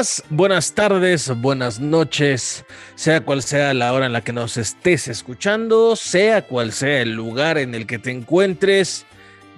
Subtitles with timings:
[0.00, 2.64] Días, buenas tardes, buenas noches,
[2.94, 7.12] sea cual sea la hora en la que nos estés escuchando, sea cual sea el
[7.12, 9.04] lugar en el que te encuentres.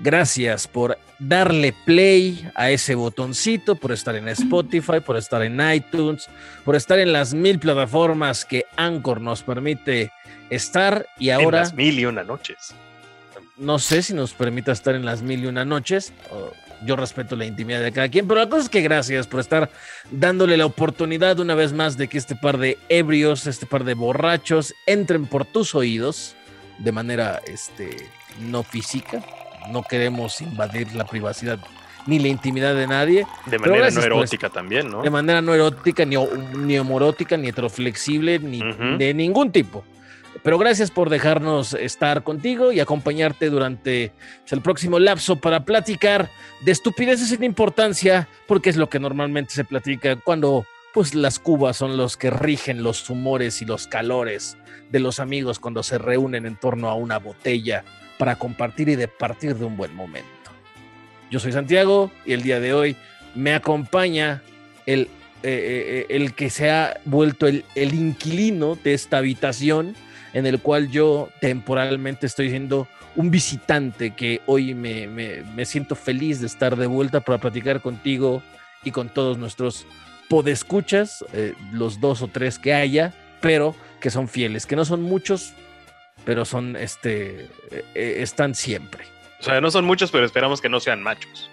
[0.00, 6.28] Gracias por darle play a ese botoncito, por estar en Spotify, por estar en iTunes,
[6.64, 10.10] por estar en las mil plataformas que Anchor nos permite
[10.50, 11.58] estar y ahora...
[11.58, 12.74] En las mil y una noches.
[13.58, 16.12] No sé si nos permita estar en las mil y una noches
[16.84, 19.70] yo respeto la intimidad de cada quien, pero la cosa es que gracias por estar
[20.10, 23.94] dándole la oportunidad una vez más de que este par de ebrios, este par de
[23.94, 26.34] borrachos entren por tus oídos
[26.78, 28.08] de manera este,
[28.40, 29.22] no física.
[29.70, 31.58] No queremos invadir la privacidad
[32.06, 33.26] ni la intimidad de nadie.
[33.46, 35.02] De manera no erótica también, ¿no?
[35.02, 36.16] De manera no erótica, ni,
[36.56, 38.60] ni homorótica, ni heteroflexible, ni
[38.98, 39.84] de ningún tipo.
[40.42, 44.12] Pero gracias por dejarnos estar contigo y acompañarte durante
[44.50, 46.30] el próximo lapso para platicar
[46.62, 51.76] de estupideces sin importancia, porque es lo que normalmente se platica cuando pues las cubas
[51.76, 54.58] son los que rigen los humores y los calores
[54.90, 57.84] de los amigos cuando se reúnen en torno a una botella
[58.18, 60.28] para compartir y departir de un buen momento.
[61.30, 62.96] Yo soy Santiago y el día de hoy
[63.34, 64.42] me acompaña
[64.84, 65.06] el, eh,
[65.44, 69.94] eh, el que se ha vuelto el, el inquilino de esta habitación
[70.32, 76.46] en el cual yo temporalmente estoy siendo un visitante que hoy me, siento feliz de
[76.46, 78.42] estar de vuelta para platicar contigo
[78.84, 79.86] y con todos nuestros
[80.28, 85.02] podescuchas, eh, los dos o tres que haya, pero que son fieles, que no son
[85.02, 85.52] muchos,
[86.24, 89.04] pero son, este, eh, eh, están siempre.
[89.40, 91.50] O sea, no son muchos, pero esperamos que no sean machos.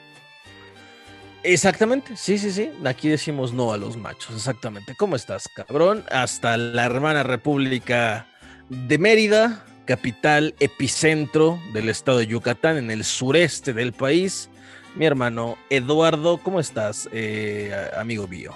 [1.43, 2.69] Exactamente, sí, sí, sí.
[2.85, 4.93] Aquí decimos no a los machos, exactamente.
[4.95, 6.03] ¿Cómo estás, cabrón?
[6.11, 8.28] Hasta la hermana República
[8.69, 14.49] de Mérida, capital epicentro del estado de Yucatán, en el sureste del país.
[14.95, 18.53] Mi hermano Eduardo, ¿cómo estás, eh, amigo mío?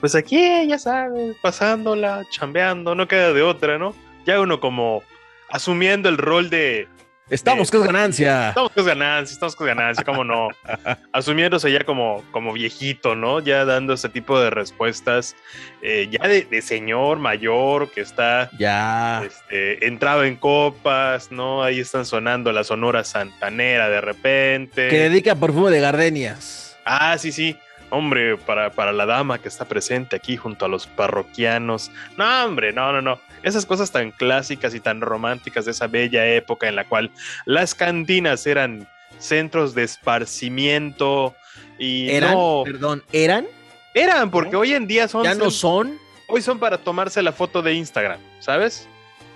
[0.00, 3.94] Pues aquí, ya sabes, pasándola, chambeando, no queda de otra, ¿no?
[4.26, 5.02] Ya uno como
[5.50, 6.88] asumiendo el rol de
[7.30, 8.48] Estamos con ganancia.
[8.48, 10.48] Estamos con ganancia, estamos con ganancia, cómo no.
[11.12, 13.40] Asumiéndose ya como, como viejito, ¿no?
[13.40, 15.36] Ya dando ese tipo de respuestas,
[15.82, 21.62] eh, ya de, señor mayor que está ya este, entrado en copas, ¿no?
[21.62, 24.88] Ahí están sonando la sonora santanera de repente.
[24.88, 26.78] Que dedica perfume de gardenias.
[26.86, 27.58] Ah, sí, sí.
[27.90, 31.90] Hombre, para, para la dama que está presente aquí junto a los parroquianos.
[32.16, 36.26] No, hombre, no, no, no esas cosas tan clásicas y tan románticas de esa bella
[36.26, 37.10] época en la cual
[37.44, 38.88] las cantinas eran
[39.18, 41.34] centros de esparcimiento
[41.78, 42.36] y ¿Eran?
[42.64, 43.46] Perdón, ¿eran?
[43.94, 45.24] Eran, porque hoy en día son...
[45.24, 45.98] ¿Ya no son?
[46.28, 48.86] Hoy son para tomarse la foto de Instagram, ¿sabes?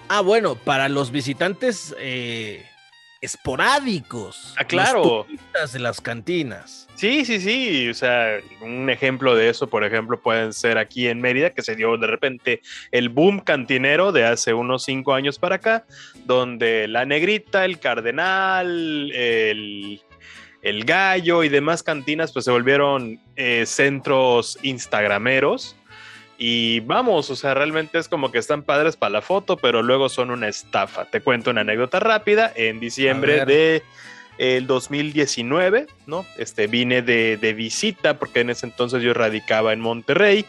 [0.08, 2.66] Ah, bueno, para los visitantes eh,
[3.22, 4.55] esporádicos.
[4.59, 5.27] Ah, claro.
[5.72, 6.88] de las cantinas.
[6.97, 7.88] Sí, sí, sí.
[7.88, 11.77] O sea, un ejemplo de eso, por ejemplo, pueden ser aquí en Mérida, que se
[11.77, 15.87] dio de repente el boom cantinero de hace unos cinco años para acá,
[16.27, 20.00] donde la negrita, el cardenal, el,
[20.84, 25.77] gallo y demás cantinas, pues se volvieron eh, centros instagrameros
[26.38, 30.09] y vamos, o sea, realmente es como que están padres para la foto, pero luego
[30.09, 31.04] son una estafa.
[31.04, 32.53] Te cuento una anécdota rápida.
[32.54, 33.82] En diciembre de
[34.38, 36.26] el 2019, ¿no?
[36.38, 40.47] Este, vine de, de, visita porque en ese entonces yo radicaba en Monterrey.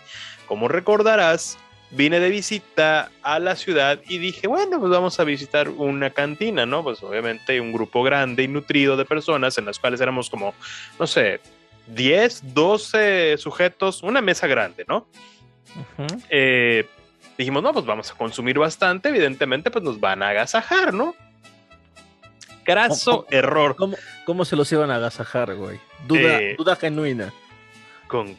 [0.48, 1.58] Como recordarás,
[1.92, 6.66] vine de visita a la ciudad y dije, bueno, pues vamos a visitar una cantina,
[6.66, 6.84] ¿no?
[6.84, 10.54] Pues obviamente un grupo grande y nutrido de personas en las cuales éramos como,
[11.00, 11.40] no sé,
[11.88, 15.08] 10, 12 sujetos, una mesa grande, ¿no?
[16.30, 16.88] Eh,
[17.38, 21.16] dijimos, no, pues vamos a consumir bastante, evidentemente, pues nos van a agasajar, ¿no?
[22.66, 23.76] Graso error.
[24.26, 25.80] ¿cómo, se los iban a agasajar, güey?
[26.08, 27.34] Duda, eh, duda genuina.
[28.08, 28.38] Con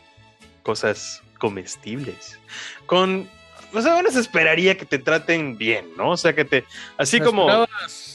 [0.63, 2.39] cosas comestibles.
[2.87, 3.29] Con
[3.75, 6.11] o sea, uno se esperaría que te traten bien, ¿no?
[6.11, 6.65] O sea, que te.
[6.97, 7.67] Así como.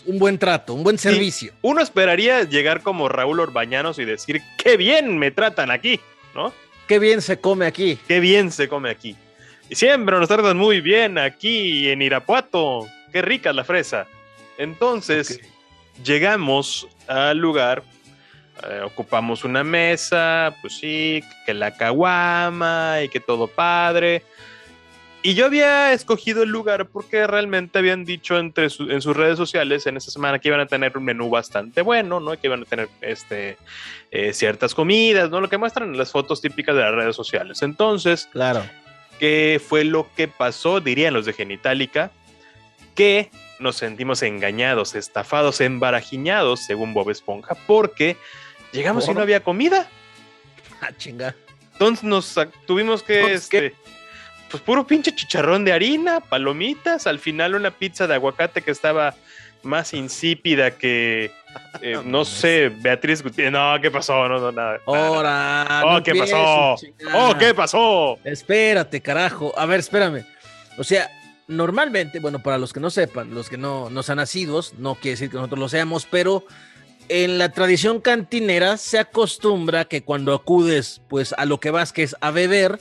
[0.05, 1.53] Un buen trato, un buen servicio.
[1.61, 5.99] uno esperaría llegar como Raúl Orbañanos y decir, qué bien me tratan aquí,
[6.33, 6.53] ¿no?
[6.89, 7.99] Qué bien se come aquí.
[8.07, 9.15] Qué bien se come aquí.
[9.69, 12.87] Y siempre nos tratan muy bien aquí en Irapuato.
[13.11, 14.07] Qué rica la fresa.
[14.57, 15.39] Entonces,
[16.03, 17.83] llegamos al lugar,
[18.67, 24.23] eh, ocupamos una mesa, pues sí, que la caguama y que todo padre.
[25.21, 29.85] Y yo había escogido el lugar porque realmente habían dicho entre en sus redes sociales
[29.85, 32.39] en esta semana que iban a tener un menú bastante bueno, ¿no?
[32.39, 33.57] Que iban a tener este,
[34.11, 35.41] eh, ciertas comidas, ¿no?
[35.41, 37.61] Lo que muestran en las fotos típicas de las redes sociales.
[37.63, 38.63] Entonces, claro.
[39.19, 40.79] ¿qué fue lo que pasó?
[40.79, 42.11] Dirían los de Genitalica,
[42.95, 43.29] que
[43.59, 48.15] nos sentimos engañados, estafados, embarajiñados, según Bob Esponja, porque
[48.71, 49.89] llegamos y no había comida.
[50.79, 51.35] Ah, chinga.
[51.73, 52.35] Entonces nos
[52.65, 53.75] tuvimos que, este,
[54.49, 59.15] pues puro pinche chicharrón de harina, palomitas, al final una pizza de aguacate que estaba
[59.63, 61.31] más insípida que,
[61.81, 63.51] eh, no sé, Beatriz Gutiérrez.
[63.51, 64.27] No, ¿qué pasó?
[64.27, 64.79] No, no, nada.
[64.85, 65.81] Ahora.
[65.85, 66.75] Oh, ¿qué pasó?
[67.13, 68.17] Oh, ¿qué pasó?
[68.23, 69.53] Espérate, carajo.
[69.57, 70.25] A ver, espérame.
[70.77, 71.09] O sea,
[71.47, 75.11] normalmente, bueno, para los que no sepan, los que no, no sean nacidos, no quiere
[75.11, 76.45] decir que nosotros lo seamos, pero
[77.09, 82.03] en la tradición cantinera se acostumbra que cuando acudes, pues a lo que vas, que
[82.03, 82.79] es a beber,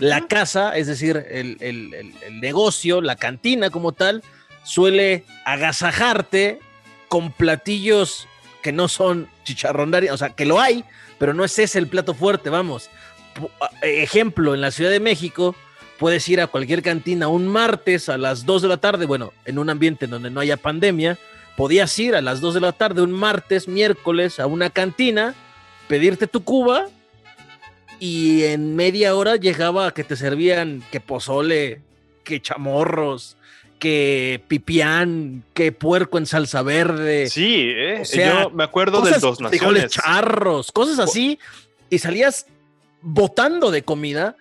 [0.00, 4.22] la casa, es decir, el, el negocio, la cantina como tal,
[4.64, 6.60] suele agasajarte
[7.08, 8.28] con platillos
[8.62, 10.84] que no son chicharrón o sea, que lo hay,
[11.18, 12.90] pero no es ese el plato fuerte, vamos.
[13.82, 15.54] Ejemplo, en la Ciudad de México
[15.98, 19.58] puedes ir a cualquier cantina un martes a las 2 de la tarde, bueno, en
[19.58, 21.18] un ambiente donde no haya pandemia,
[21.56, 25.34] podías ir a las 2 de la tarde un martes, miércoles a una cantina,
[25.88, 26.86] pedirte tu cuba
[28.00, 31.82] y en media hora llegaba a que te servían que pozole,
[32.24, 33.36] que chamorros,
[33.78, 37.28] que pipián, que puerco en salsa verde.
[37.28, 38.02] Sí, ¿eh?
[38.12, 39.90] yo me acuerdo de dos naciones.
[39.90, 41.38] charros, cosas así,
[41.90, 42.46] y salías
[43.00, 44.36] botando de comida,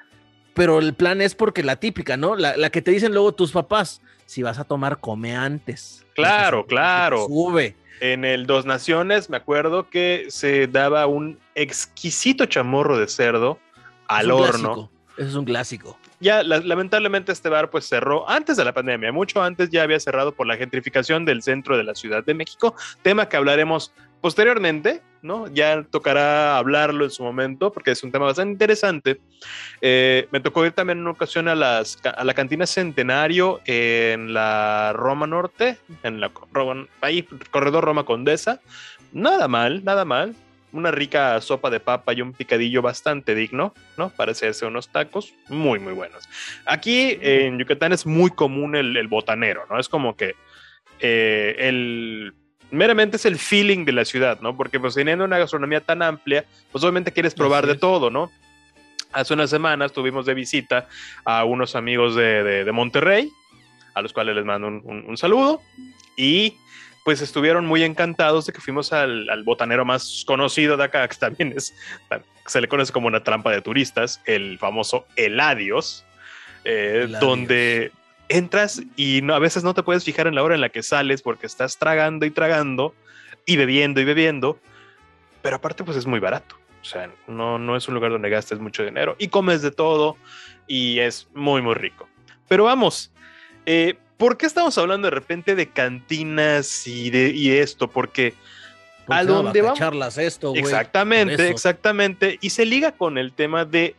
[0.54, 2.36] pero el plan es porque la típica, ¿no?
[2.36, 6.06] La, que te dicen luego tus papás, si vas a tomar, come antes.
[6.16, 7.28] Claro, claro.
[7.28, 7.76] Sube.
[8.00, 13.60] En el Dos Naciones me acuerdo que se daba un exquisito chamorro de cerdo
[14.08, 14.90] al horno.
[15.18, 19.42] Eso es un clásico ya lamentablemente este bar pues cerró antes de la pandemia, mucho
[19.42, 23.30] antes ya había cerrado por la gentrificación del centro de la Ciudad de México, tema
[23.30, 25.48] que hablaremos posteriormente, ¿no?
[25.48, 29.20] Ya tocará hablarlo en su momento porque es un tema bastante interesante.
[29.82, 34.34] Eh, me tocó ir también en una ocasión a, las, a la cantina Centenario en
[34.34, 36.32] la Roma Norte, en la
[37.02, 38.62] ahí, corredor Roma Condesa.
[39.12, 40.36] Nada mal, nada mal
[40.72, 44.10] una rica sopa de papa y un picadillo bastante digno, ¿no?
[44.10, 46.28] Para hacerse unos tacos muy, muy buenos.
[46.66, 49.80] Aquí en Yucatán es muy común el, botanero, ¿no?
[49.80, 50.36] Es como que
[51.00, 52.34] eh, el
[52.72, 54.56] meramente es el feeling de la ciudad, ¿no?
[54.56, 58.32] Porque pues teniendo una gastronomía tan amplia, pues obviamente quieres probar de todo, ¿no?
[59.12, 60.88] Hace unas semanas tuvimos de visita
[61.24, 63.32] a unos amigos de, Monterrey,
[63.94, 65.62] a los cuales les mando un saludo,
[66.18, 66.58] y
[67.08, 71.54] pues estuvieron muy encantados de que fuimos al, botanero más conocido de acá, que también
[71.56, 71.74] es,
[72.46, 76.04] se le conoce como una trampa de turistas, el famoso Eladios,
[76.66, 77.94] eh, donde
[78.30, 80.84] entras y no, a veces no te puedes fijar en la hora en la que
[80.84, 82.94] sales porque estás tragando y tragando
[83.46, 84.60] y bebiendo y bebiendo,
[85.42, 86.56] pero aparte pues es muy barato.
[86.82, 90.18] O sea, no, no es un lugar donde gastes mucho dinero y comes de todo
[90.68, 92.08] y es muy, muy rico.
[92.48, 93.12] Pero vamos,
[93.66, 97.88] eh, ¿Por qué estamos hablando de repente de cantinas y de y esto?
[97.88, 98.34] Porque
[99.08, 100.18] a dónde vamos.
[100.18, 100.62] esto, güey.
[100.62, 102.40] Exactamente, exactamente.
[102.42, 103.96] Y se liga con el tema de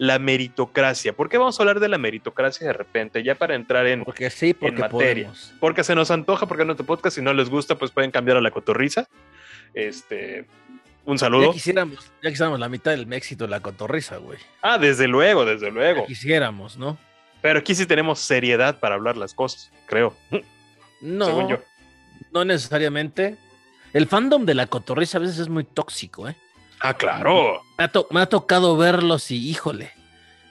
[0.00, 1.12] la meritocracia.
[1.12, 3.22] ¿Por qué vamos a hablar de la meritocracia de repente?
[3.22, 5.30] Ya para entrar en, porque sí, porque materia.
[5.60, 8.38] Porque se nos antoja, porque no te podcast, si no les gusta, pues pueden cambiar
[8.38, 9.08] a la cotorriza.
[9.74, 10.46] Este,
[11.04, 11.48] un saludo.
[11.48, 14.38] Ya quisiéramos, ya quisiéramos la mitad del éxito de la cotorriza, güey.
[14.62, 16.00] Ah, desde luego, desde luego.
[16.00, 16.96] Ya quisiéramos, ¿no?
[17.42, 20.16] Pero aquí sí tenemos seriedad para hablar las cosas, creo.
[21.02, 21.46] No,
[22.32, 23.36] no necesariamente.
[23.92, 26.36] El fandom de la cotorriza a veces es muy tóxico, ¿eh?
[26.80, 27.62] Ah, claro.
[28.10, 29.90] Me ha, tocado verlos y, híjole,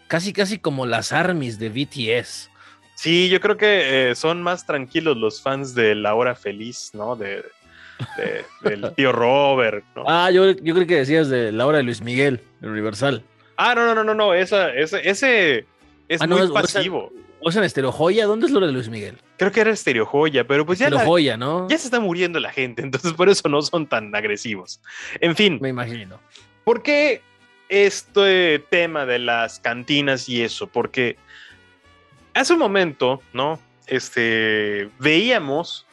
[0.08, 2.50] casi, casi como las armies de BTS.
[2.96, 7.16] Sí, yo creo que eh, son más tranquilos los fans de La Hora Feliz, ¿no?
[7.16, 7.44] De,
[8.62, 9.84] del tío Robert.
[9.96, 10.04] ¿no?
[10.08, 13.24] Ah, yo, yo creo que decías de La Hora de Luis Miguel, Universal.
[13.58, 15.66] Ah, no, no, no, no, no, esa, ese, ese
[16.08, 17.12] es ah, muy pasivo.
[17.12, 18.25] ¿O es en Estereo Joya?
[18.25, 19.17] ¿Dónde es lo de Luis Miguel?
[19.38, 20.89] Creo que era Estereo Joya, pero pues ya.
[20.91, 21.67] Joya, ¿no?
[21.69, 24.81] Ya se está muriendo la gente, entonces por eso no son tan agresivos.
[25.22, 25.58] En fin.
[25.62, 26.19] Me imagino.
[26.63, 27.22] ¿Por qué
[27.69, 30.67] este tema de las cantinas y eso?
[30.67, 31.17] Porque
[32.34, 33.60] hace un momento, ¿no?
[33.88, 35.86] Este, veíamos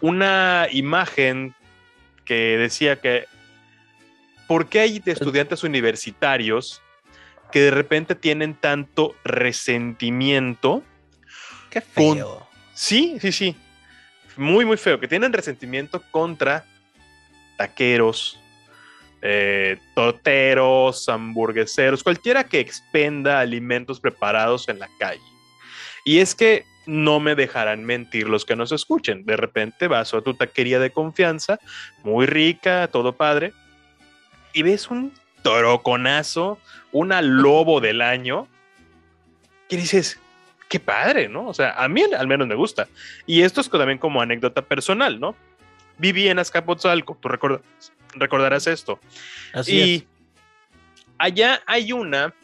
[0.00, 1.54] una imagen
[2.24, 3.24] que decía que
[4.46, 6.82] ¿por qué hay estudiantes universitarios
[7.52, 10.82] que de repente tienen tanto resentimiento.
[11.70, 12.46] Qué feo.
[12.74, 13.56] Sí, sí, sí.
[14.36, 15.00] Muy, muy feo.
[15.00, 16.64] Que tienen resentimiento contra
[17.56, 18.38] taqueros,
[19.22, 25.22] eh, torteros, hamburgueseros, cualquiera que expenda alimentos preparados en la calle.
[26.04, 29.24] Y es que no me dejarán mentir los que nos escuchen.
[29.24, 31.58] De repente vas a tu taquería de confianza,
[32.04, 33.52] muy rica, todo padre,
[34.52, 35.12] y ves un
[35.46, 36.58] toroconazo,
[36.90, 38.48] una lobo del año,
[39.68, 40.18] que dices,
[40.68, 41.46] qué padre, ¿no?
[41.46, 42.88] O sea, a mí al menos me gusta.
[43.26, 45.36] Y esto es también como anécdota personal, ¿no?
[45.98, 47.28] Viví en Azcapotzalco, tú
[48.14, 48.98] recordarás esto.
[49.52, 50.06] Así y
[51.16, 52.34] allá hay una,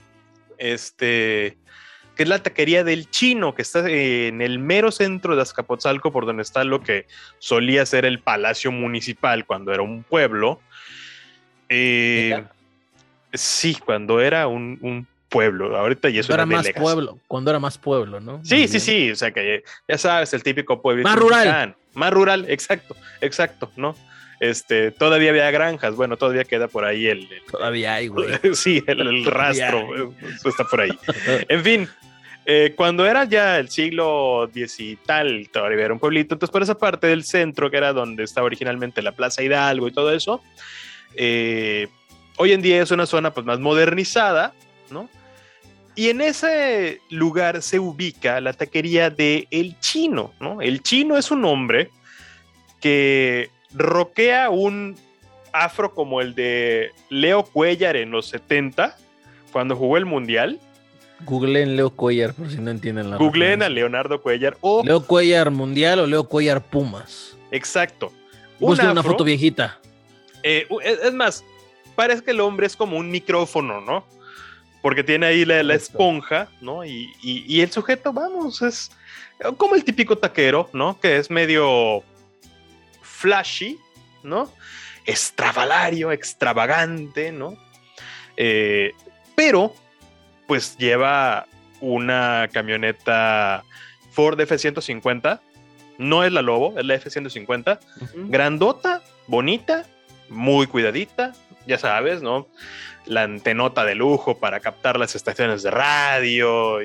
[0.59, 1.59] este,
[2.14, 6.25] que es la taquería del chino, que está en el mero centro de Azcapotzalco, por
[6.25, 7.09] donde está lo que
[7.40, 10.61] solía ser el palacio municipal cuando era un pueblo.
[11.68, 12.44] Eh,
[13.33, 15.77] sí, cuando era un, pueblo.
[15.77, 18.45] Ahorita ya es cuando era más pueblo, cuando era más pueblo, ¿no?
[18.45, 19.11] Sí, sí, sí.
[19.11, 21.03] O sea que ya sabes, el típico pueblo.
[21.05, 21.75] Más rural.
[21.95, 23.97] Más rural, exacto, exacto, ¿no?
[24.41, 27.29] Este, todavía había granjas, bueno, todavía queda por ahí el.
[27.51, 28.29] todavía hay, güey.
[28.55, 30.12] sí, el, rastro
[30.45, 30.91] está por ahí.
[31.49, 31.89] en fin,
[32.45, 36.62] eh, cuando era ya el siglo X y tal, todavía era un pueblito, entonces por
[36.62, 40.43] esa parte del centro, que era donde estaba originalmente la Plaza Hidalgo y todo eso,
[41.15, 41.87] eh,
[42.37, 44.55] hoy en día es una zona pues más modernizada,
[44.91, 45.09] ¿no?
[45.95, 50.62] Y en ese lugar se ubica la taquería de El Chino, ¿no?
[50.62, 51.91] El Chino es un hombre
[52.81, 54.97] que roquea un
[55.53, 58.97] afro como el de Leo Cuellar en los 70,
[59.53, 60.59] cuando jugó el Mundial.
[61.25, 64.83] Googleen Leo Cuellar, por si no entienden la Googleen a Leonardo Cuellar o...
[64.85, 67.37] Leo Cuellar Mundial o Leo Cuellar Pumas.
[67.51, 68.12] Exacto.
[68.59, 69.79] Busquen una foto viejita.
[70.43, 70.67] Eh,
[71.05, 71.45] es más,
[71.94, 74.04] parece que el hombre es como un micrófono, ¿no?
[74.80, 76.84] Porque tiene ahí la, esponja, ¿no?
[76.84, 78.90] Y, y, el sujeto, vamos, es
[79.56, 80.99] como el típico taquero, ¿no?
[80.99, 82.02] Que es medio
[83.00, 83.78] flashy,
[84.22, 84.50] ¿no?
[85.06, 87.56] Extravalario, extravagante, ¿no?
[88.37, 88.92] Eh,
[89.34, 89.75] pero,
[90.46, 91.46] pues lleva
[91.80, 93.64] una camioneta
[94.11, 95.40] Ford F-150,
[95.99, 97.78] no es la Lobo, es la F-150,
[98.28, 99.87] grandota, bonita,
[100.28, 101.32] muy cuidadita,
[101.66, 102.49] ya sabes, ¿no?
[103.07, 106.78] La antenota de lujo para captar las estaciones de radio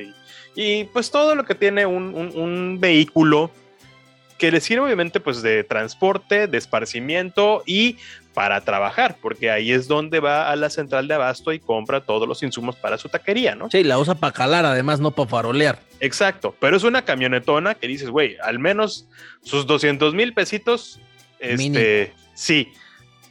[0.55, 3.51] y, pues todo lo que tiene un, un vehículo
[4.37, 7.97] que le sirve obviamente pues de transporte, de esparcimiento y
[8.33, 12.27] para trabajar, porque ahí es donde va a la central de abasto y compra todos
[12.27, 13.67] los insumos para su taquería, ¿no?
[13.71, 15.79] Sí, la usa para calar, además no para farolear.
[15.99, 19.07] Exacto, pero es una camionetona que dices, güey, al menos
[19.41, 20.99] sus 200 mil pesitos,
[21.39, 22.71] este, sí,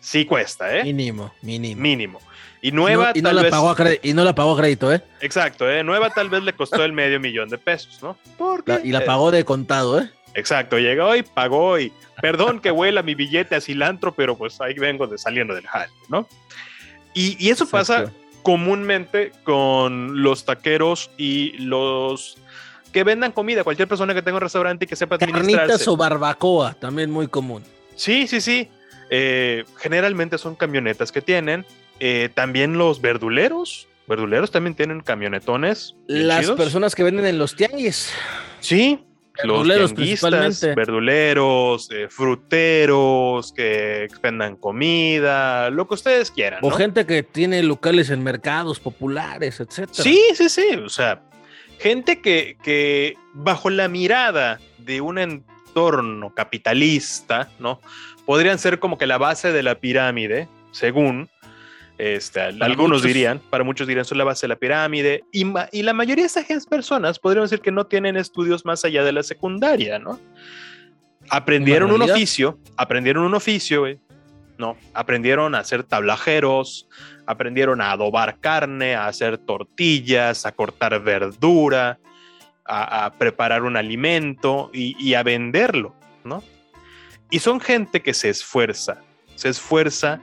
[0.06, 0.84] sí cuesta, ¿eh?
[0.84, 1.82] Mínimo, mínimo.
[1.82, 2.20] Mínimo.
[2.62, 5.02] Y nueva y no, la pagó a y no la pagó a crédito, ¿eh?
[5.20, 5.82] Exacto, ¿eh?
[5.82, 8.16] Nueva tal vez le costó el medio millón de pesos, ¿no?
[8.38, 10.10] Porque, y la pagó de contado, ¿eh?
[10.34, 14.74] Exacto, llegó y pagó y perdón que huela mi billete a cilantro, pero pues ahí
[14.74, 16.28] vengo de saliendo del hall, ¿no?
[17.12, 22.38] Y, eso pasa comúnmente con los taqueros y los
[22.92, 25.56] que vendan comida, cualquier persona que tenga un restaurante y que sepa administrarse.
[25.56, 27.64] Carnitas o barbacoa, también muy común.
[27.96, 28.68] Sí, sí, sí.
[29.10, 31.64] Eh, generalmente son camionetas que tienen.
[32.00, 33.88] Eh, también los verduleros.
[34.06, 35.96] Verduleros también tienen camionetones.
[36.06, 38.12] Las personas que venden en los tianguis.
[38.60, 39.04] Sí,
[39.36, 40.74] verduleros principalmente.
[40.74, 46.60] verduleros, eh, fruteros que expendan comida, lo que ustedes quieran.
[46.62, 50.04] O gente que tiene locales en mercados populares, etcétera.
[50.04, 50.76] Sí, sí, sí.
[50.84, 51.22] O sea,
[51.80, 55.18] gente que, que bajo la mirada de un
[55.76, 57.80] entorno capitalista, ¿no?
[58.24, 61.28] Podrían ser como que la base de la pirámide, según,
[61.98, 65.92] este, algunos dirían, para muchos dirían, son la base de la pirámide, y, y, la
[65.92, 69.98] mayoría de esas personas podríamos decir que no tienen estudios más allá de la secundaria,
[69.98, 70.18] ¿no?
[71.28, 73.84] Aprendieron un oficio, aprendieron un oficio,
[74.56, 74.78] ¿no?
[74.94, 76.88] Aprendieron a hacer tablajeros,
[77.26, 81.98] aprendieron a adobar carne, a hacer tortillas, a cortar verdura,
[82.68, 85.94] a, preparar un alimento y, y a venderlo,
[86.24, 86.42] ¿no?
[87.30, 89.02] Y son gente que se esfuerza,
[89.34, 90.20] se esfuerza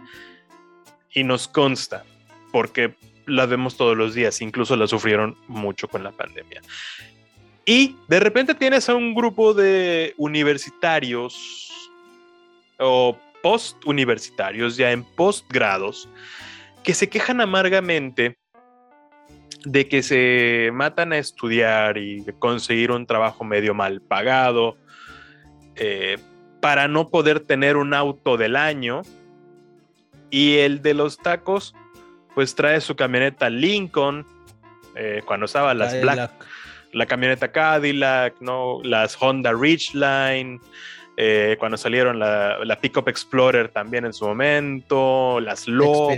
[1.13, 2.05] y nos consta,
[2.51, 2.95] porque
[3.25, 6.61] las vemos todos los días, incluso la sufrieron mucho con la pandemia.
[7.65, 11.71] Y de repente tienes a un grupo de universitarios
[12.79, 16.09] o post-universitarios, ya en postgrados,
[16.83, 18.37] que se quejan amargamente
[19.65, 24.77] de que se matan a estudiar y conseguir un trabajo medio mal pagado
[25.75, 26.17] eh,
[26.61, 29.01] para no poder tener un auto del año.
[30.29, 31.75] Y el de los tacos,
[32.33, 34.25] pues trae su camioneta Lincoln,
[34.95, 36.31] eh, cuando estaba las Black,
[36.91, 38.79] la camioneta Cadillac, ¿no?
[38.83, 40.59] las Honda Ridgeline,
[41.17, 46.09] eh, cuando salieron la, la, Pickup Explorer también en su momento, las Lobo,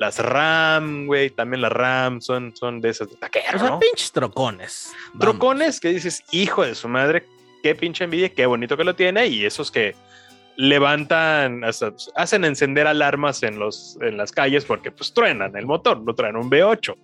[0.00, 4.10] las Ram, güey, también las Ram son, son de esas de taqueros, o sea, pinches
[4.12, 4.94] trocones.
[5.18, 7.26] Trocones que dices, hijo de su madre,
[7.62, 9.94] qué pinche envidia, qué bonito que lo tiene, y esos que
[10.56, 11.60] levantan,
[12.16, 16.36] hacen encender alarmas en, los, en las calles porque pues truenan el motor, no traen
[16.36, 16.96] un V8.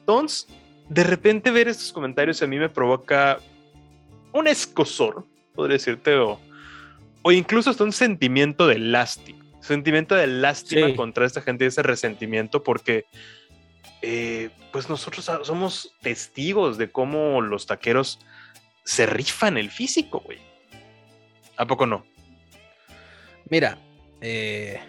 [0.00, 0.48] Entonces,
[0.88, 3.38] de repente ver estos comentarios a mí me provoca
[4.32, 6.40] un escosor, podría decirte, o,
[7.22, 9.45] o incluso hasta un sentimiento de lástima.
[9.66, 13.06] Sentimiento de lástima contra esta gente y ese resentimiento porque
[14.02, 18.18] eh, pues nosotros somos testigos de cómo los taqueros
[18.84, 20.38] se rifan el físico, güey.
[21.56, 22.04] ¿A poco no?
[23.48, 23.78] Mira,
[24.20, 24.80] eh,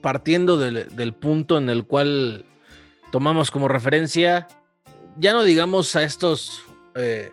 [0.00, 2.44] partiendo del, punto en el cual
[3.12, 4.46] tomamos como referencia,
[5.18, 6.62] ya no digamos a estos
[6.94, 7.32] eh,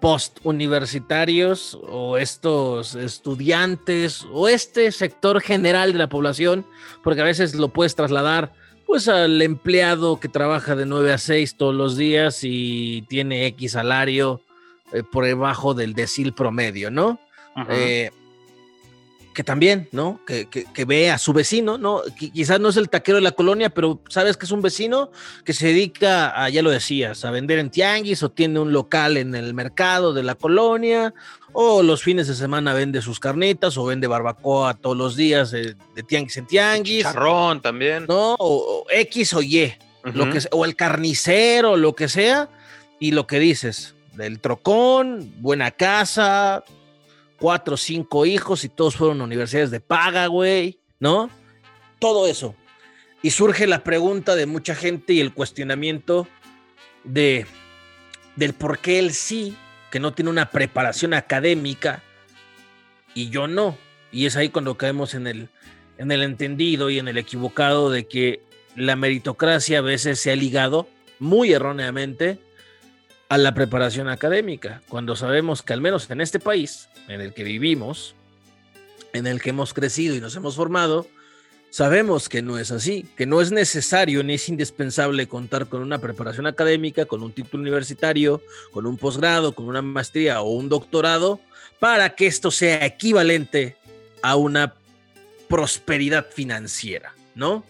[0.00, 6.66] post-universitarios o estos estudiantes o este sector general de la población,
[7.02, 8.52] porque a veces lo puedes trasladar
[8.86, 13.72] pues al empleado que trabaja de 9 a 6 todos los días y tiene X
[13.72, 14.40] salario
[14.92, 17.20] eh, por debajo del decil promedio, ¿no?
[17.68, 18.10] Eh,
[19.38, 20.18] que también, ¿no?
[20.26, 22.02] Que, ve a su vecino, ¿no?
[22.16, 25.12] quizás no es el taquero de la colonia, pero sabes que es un vecino
[25.44, 29.16] que se dedica a, ya lo decías, a vender en tianguis o tiene un local
[29.16, 31.14] en el mercado de la colonia
[31.52, 35.76] o los fines de semana vende sus carnitas o vende barbacoa todos los días de,
[36.08, 37.04] tianguis en tianguis.
[37.04, 38.06] Charrón también.
[38.08, 38.34] ¿No?
[38.40, 42.48] O, X o Y, lo que, o el carnicero, lo que sea,
[42.98, 46.64] y lo que dices, del trocón, buena casa,
[47.38, 51.30] cuatro o cinco hijos y todos fueron universidades de paga, güey, ¿no?
[51.98, 52.54] Todo eso.
[53.22, 56.28] Y surge la pregunta de mucha gente y el cuestionamiento
[57.04, 57.46] de
[58.36, 59.56] del por qué él sí,
[59.90, 62.04] que no tiene una preparación académica,
[63.18, 63.76] y yo no.
[64.12, 65.48] Y es ahí cuando caemos en el,
[65.98, 68.40] en el entendido y en el equivocado de que
[68.76, 72.38] la meritocracia a veces se ha ligado muy erróneamente
[73.28, 77.44] a la preparación académica, cuando sabemos que al menos en este país en el que
[77.44, 78.14] vivimos,
[79.12, 81.06] en el que hemos crecido y nos hemos formado,
[81.70, 85.98] sabemos que no es así, que no es necesario ni es indispensable contar con una
[85.98, 91.40] preparación académica, con un título universitario, con un posgrado, con una maestría o un doctorado,
[91.78, 93.76] para que esto sea equivalente
[94.22, 94.74] a una
[95.48, 97.64] prosperidad financiera, ¿no?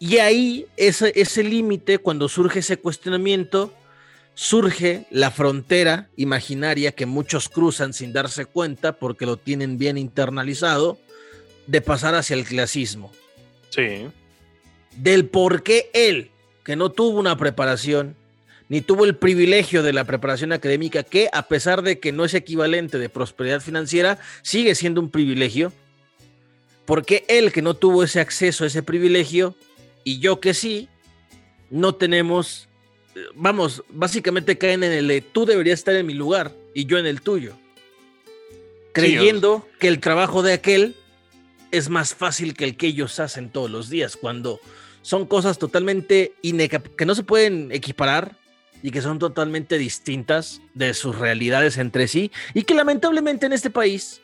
[0.00, 3.72] Y ahí ese, ese límite, cuando surge ese cuestionamiento,
[4.34, 10.98] surge la frontera imaginaria que muchos cruzan sin darse cuenta porque lo tienen bien internalizado
[11.66, 13.12] de pasar hacia el clasismo.
[13.70, 14.06] Sí.
[14.96, 16.30] Del por qué él,
[16.64, 18.16] que no tuvo una preparación,
[18.68, 22.34] ni tuvo el privilegio de la preparación académica, que a pesar de que no es
[22.34, 25.72] equivalente de prosperidad financiera, sigue siendo un privilegio.
[26.86, 29.54] Porque él que no tuvo ese acceso a ese privilegio,
[30.02, 30.88] y yo que sí,
[31.70, 32.68] no tenemos
[33.34, 37.20] vamos, básicamente caen en el tú deberías estar en mi lugar y yo en el
[37.20, 37.56] tuyo.
[38.92, 40.94] Creyendo que el trabajo de aquel
[41.72, 44.60] es más fácil que el que ellos hacen todos los días, cuando
[45.02, 48.36] son cosas totalmente que no se pueden equiparar
[48.82, 53.70] y que son totalmente distintas de sus realidades entre sí y que lamentablemente en este
[53.70, 54.20] país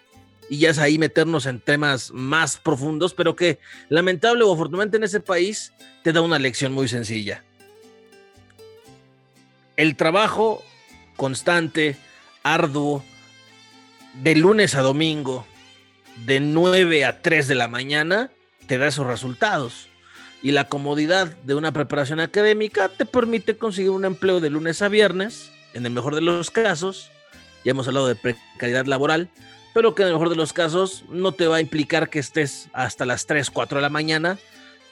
[0.48, 5.04] y ya es ahí meternos en temas más profundos, pero que lamentable o afortunadamente en
[5.04, 5.72] ese país
[6.02, 7.44] te da una lección muy sencilla
[9.80, 10.62] el trabajo
[11.16, 11.96] constante,
[12.42, 13.02] arduo,
[14.22, 15.46] de lunes a domingo,
[16.26, 18.30] de 9 a 3 de la mañana,
[18.66, 19.88] te da esos resultados.
[20.42, 24.88] Y la comodidad de una preparación académica te permite conseguir un empleo de lunes a
[24.88, 27.10] viernes, en el mejor de los casos,
[27.64, 29.30] ya hemos hablado de precariedad laboral,
[29.72, 32.68] pero que en el mejor de los casos no te va a implicar que estés
[32.74, 34.38] hasta las 3, 4 de la mañana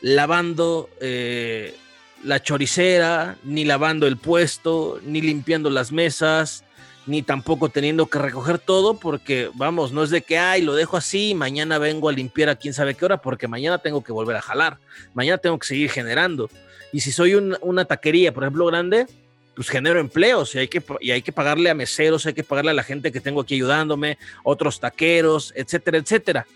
[0.00, 1.76] lavando eh,
[2.24, 6.64] la choricera, ni lavando el puesto, ni limpiando las mesas,
[7.06, 10.96] ni tampoco teniendo que recoger todo, porque vamos, no es de que, ay, lo dejo
[10.96, 14.36] así, mañana vengo a limpiar a quién sabe qué hora, porque mañana tengo que volver
[14.36, 14.78] a jalar,
[15.14, 16.50] mañana tengo que seguir generando.
[16.92, 19.06] Y si soy una taquería, por ejemplo, grande,
[19.54, 22.70] pues genero empleos y hay, que, y hay que pagarle a meseros, hay que pagarle
[22.70, 26.46] a la gente que tengo aquí ayudándome, otros taqueros, etcétera, etcétera.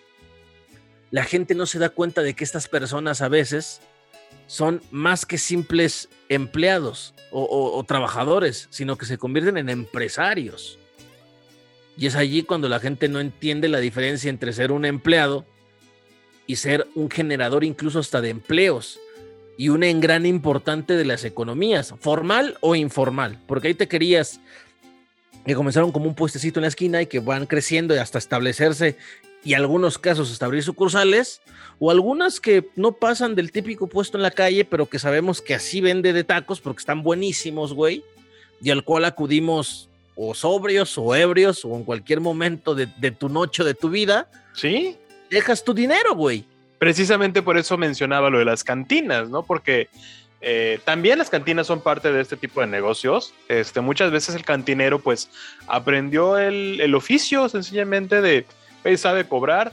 [1.11, 3.81] La gente no se da cuenta de que estas personas a veces
[4.47, 10.79] son más que simples empleados o, trabajadores, sino que se convierten en empresarios.
[11.97, 15.47] Y es allí cuando la gente no entiende la diferencia entre ser un empleado
[16.47, 18.99] y ser un generador incluso hasta de empleos
[19.57, 24.41] y un engrane importante de las economías, formal o informal, porque ahí te querías
[25.45, 28.97] que comenzaron como un puestecito en la esquina y que van creciendo y hasta establecerse
[29.45, 31.41] y algunos casos hasta abrir sucursales,
[31.79, 35.55] o algunas que no pasan del típico puesto en la calle, pero que sabemos que
[35.55, 38.05] así vende de tacos porque están buenísimos, güey,
[38.61, 43.65] y al cual acudimos o sobrios o ebrios o en cualquier momento de, tu noche
[43.65, 44.29] de tu vida.
[44.55, 44.97] Sí.
[45.31, 46.45] Dejas tu dinero, güey.
[46.79, 49.43] Precisamente por eso mencionaba lo de las cantinas, ¿no?
[49.43, 49.89] Porque
[50.41, 53.33] eh, también las cantinas son parte de este tipo de negocios.
[53.49, 55.31] Este, muchas veces el cantinero pues
[55.67, 58.47] aprendió el, el oficio sencillamente de,
[58.97, 59.73] sabe cobrar,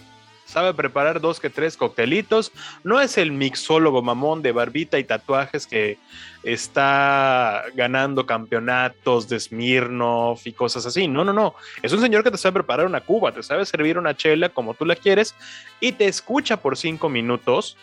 [0.50, 2.52] sabe preparar dos que tres coctelitos,
[2.84, 6.00] no es el mixólogo mamón de barbita y tatuajes que
[6.44, 11.08] está ganando campeonatos de Smirnoff y cosas así.
[11.08, 11.54] No, no, no.
[11.84, 14.74] Es un señor que te sabe preparar una cuba, te sabe servir una chela como
[14.74, 15.36] tú la quieres
[15.80, 17.78] y te escucha por cinco minutos.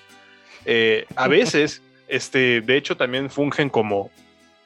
[0.64, 4.10] Eh, a veces, este, de hecho, también fungen como,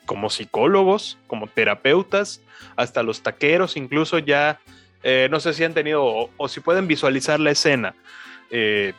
[0.06, 2.40] como psicólogos, como terapeutas,
[2.76, 4.58] hasta los taqueros, incluso ya
[5.02, 7.94] eh, no sé si han tenido o, si pueden visualizar la escena.
[8.50, 8.92] Eh,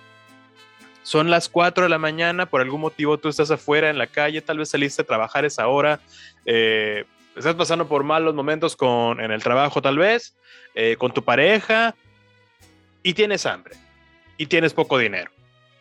[1.03, 4.41] son las 4 de la mañana, por algún motivo tú estás afuera en la calle,
[4.41, 5.99] tal vez saliste a trabajar esa hora,
[6.45, 10.35] eh, estás pasando por malos momentos con, en el trabajo tal vez,
[10.97, 11.95] con tu pareja
[13.03, 13.75] y tienes hambre
[14.37, 15.31] y tienes poco dinero.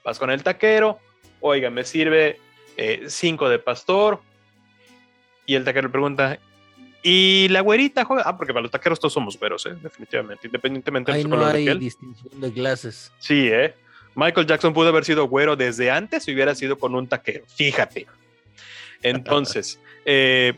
[0.05, 0.99] Vas con el taquero,
[1.41, 2.41] oiga, me sirve
[3.07, 4.21] 5 de pastor
[5.47, 6.39] y el taquero pregunta,
[7.03, 8.25] y la güerita juega.
[8.27, 9.77] Ah, porque para los taqueros todos somos güeros, ¿eh?
[9.83, 13.13] definitivamente, independientemente de su no hay distinción de clases.
[13.19, 13.75] Sí, ¿eh?
[14.15, 17.45] Michael Jackson pudo haber sido güero desde antes si hubiera sido con un taquero.
[17.47, 18.07] Fíjate.
[19.03, 20.55] Entonces, eh,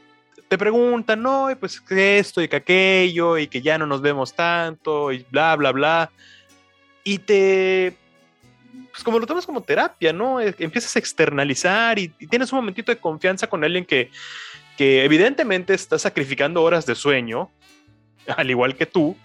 [0.49, 4.35] te preguntan, no, pues que esto y que aquello, y que ya no nos vemos
[4.35, 6.11] tanto, y bla, bla, bla.
[7.05, 7.97] Y te.
[8.91, 10.41] Pues como lo tomas como terapia, ¿no?
[10.41, 14.11] Empiezas a externalizar y tienes un momentito de confianza con alguien que
[14.77, 17.51] que evidentemente está sacrificando horas de sueño,
[18.37, 19.17] al igual que tú,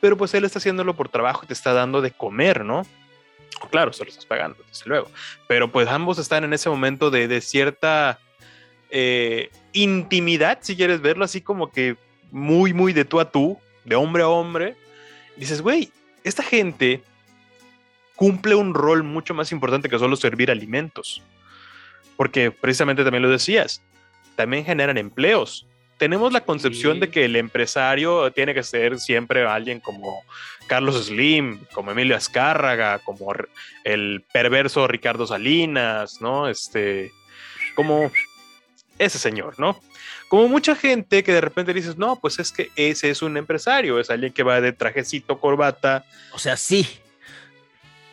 [0.00, 2.86] pero pues él está haciéndolo por trabajo y te está dando de comer, ¿no?
[3.70, 5.10] Claro, se lo estás pagando, desde luego.
[5.48, 8.18] Pero pues ambos están en ese momento de, cierta
[8.90, 11.96] eh, intimidad, si quieres verlo así como que
[12.30, 14.76] muy, muy de tú a tú, de hombre a hombre.
[15.36, 15.90] dices, güey,
[16.24, 17.02] esta gente
[18.14, 21.22] cumple un rol mucho más importante que solo servir alimentos.
[22.16, 23.82] Porque precisamente también lo decías,
[24.38, 25.66] también generan empleos.
[25.96, 30.22] Tenemos la concepción de que el empresario tiene que ser siempre alguien como
[30.68, 33.34] Carlos Slim, como Emilio Azcárraga, como
[33.82, 36.48] el perverso Ricardo Salinas, ¿no?
[36.48, 37.10] Este,
[37.74, 38.12] como
[38.96, 39.80] ese señor, ¿no?
[40.28, 43.98] Como mucha gente que de repente dices, no, pues es que ese es un empresario,
[43.98, 46.04] es alguien que va de trajecito, corbata.
[46.32, 46.86] O sea, sí.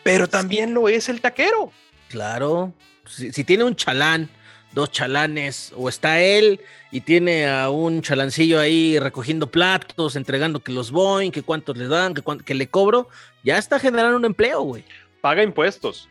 [0.01, 1.71] Pero también lo es el taquero.
[2.09, 2.73] Claro.
[3.05, 4.27] si tiene un chalán
[4.75, 6.59] dos chalanes, o está él
[6.91, 11.87] y tiene a un chalancillo ahí recogiendo platos, entregando que los Boeing, que cuántos le
[11.87, 13.09] dan, que, que le cobro,
[13.43, 14.83] ya está generando un empleo, güey.
[15.21, 16.07] Paga impuestos,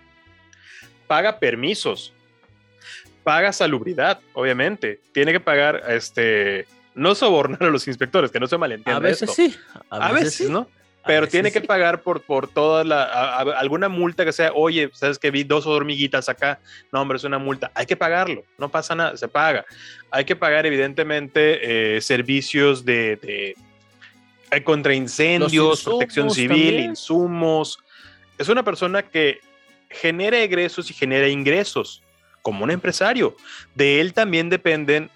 [1.06, 2.12] paga permisos,
[3.22, 5.00] paga salubridad, obviamente.
[5.12, 8.96] Tiene que pagar, este, no sobornar a los inspectores, que no se malentienda.
[8.96, 9.54] A veces sí.
[9.90, 10.68] A veces, ¿no?
[11.06, 13.04] Pero tiene que pagar por, por toda la,
[13.36, 16.60] alguna multa que sea, oye, sabes que vi dos hormiguitas acá,
[16.92, 19.64] no hombre, es una multa, hay que pagarlo, no pasa nada, se paga.
[20.10, 23.56] Hay que pagar evidentemente eh, servicios de, de
[24.50, 27.78] eh, contra incendios, protección civil, insumos.
[28.38, 29.40] Es una persona que
[29.90, 32.02] genera egresos y genera ingresos,
[32.40, 33.36] como un empresario.
[33.74, 35.10] De él también dependen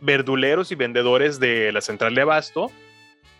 [0.00, 2.70] verduleros y vendedores de la central de abasto,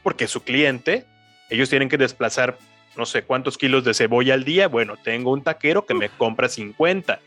[0.03, 1.07] porque su cliente
[1.53, 2.59] ellos tienen que desplazar
[2.97, 4.69] no sé cuántos kilos de cebolla al día.
[4.69, 7.21] Bueno, tengo un taquero que me compra 50,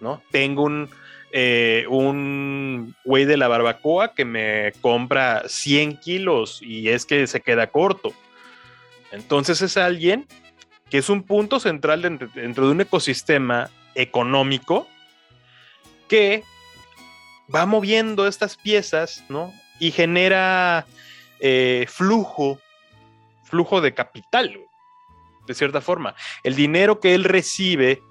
[0.00, 0.22] ¿no?
[0.30, 0.88] Tengo un,
[1.32, 7.40] eh, un güey de la barbacoa que me compra 100 kilos y es que se
[7.40, 8.12] queda corto.
[9.12, 10.26] Entonces es alguien
[10.90, 12.28] que es un punto central dentro,
[12.66, 14.86] de un ecosistema económico
[16.08, 16.44] que
[17.52, 19.52] va moviendo estas piezas, ¿no?
[19.80, 20.86] Y genera
[21.40, 22.60] eh, flujo
[23.46, 24.58] flujo de capital,
[25.46, 26.14] de cierta forma.
[26.42, 28.02] El dinero que él recibe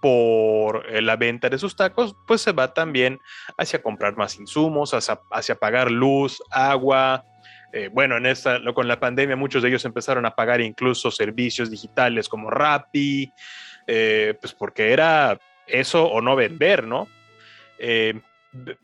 [0.00, 3.20] por eh, la venta de sus tacos, pues se va también
[3.56, 7.24] hacia comprar más insumos, hacia, pagar luz, agua.
[7.72, 11.70] Eh, bueno, en esta, con la pandemia muchos de ellos empezaron a pagar incluso servicios
[11.70, 13.32] digitales como Rappi,
[13.86, 17.08] eh, pues porque era eso o no vender, ¿no?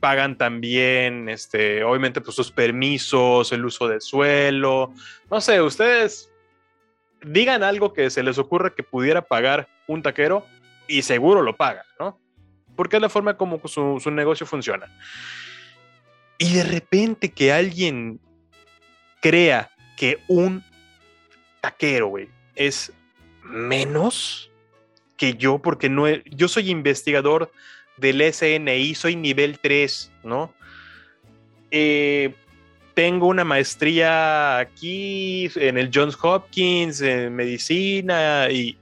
[0.01, 4.93] Pagan también, este, obviamente, pues sus permisos, el uso del suelo.
[5.31, 6.31] No sé, ustedes
[7.23, 10.47] digan algo que se les ocurra que pudiera pagar un taquero
[10.89, 12.19] y seguro lo paga, ¿no?
[12.77, 14.87] Porque es la forma como su, negocio funciona.
[16.39, 18.21] Y de repente que alguien
[19.21, 20.65] crea que un
[21.61, 22.93] taquero, güey, es
[23.43, 24.51] menos
[25.17, 27.53] que yo, porque no yo soy investigador
[28.01, 30.53] del SNI, soy nivel 3, ¿no?
[31.71, 32.35] Eh,
[32.95, 38.77] tengo una maestría aquí en el Johns Hopkins, en medicina, y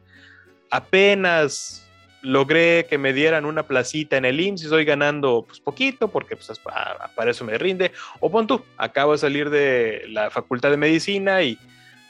[0.71, 1.85] apenas
[2.23, 6.37] logré que me dieran una placita en el IMSS y estoy ganando pues poquito porque
[6.37, 7.93] pues, para eso me rinde.
[8.21, 11.59] O pon tú, acabo de salir de la facultad de medicina y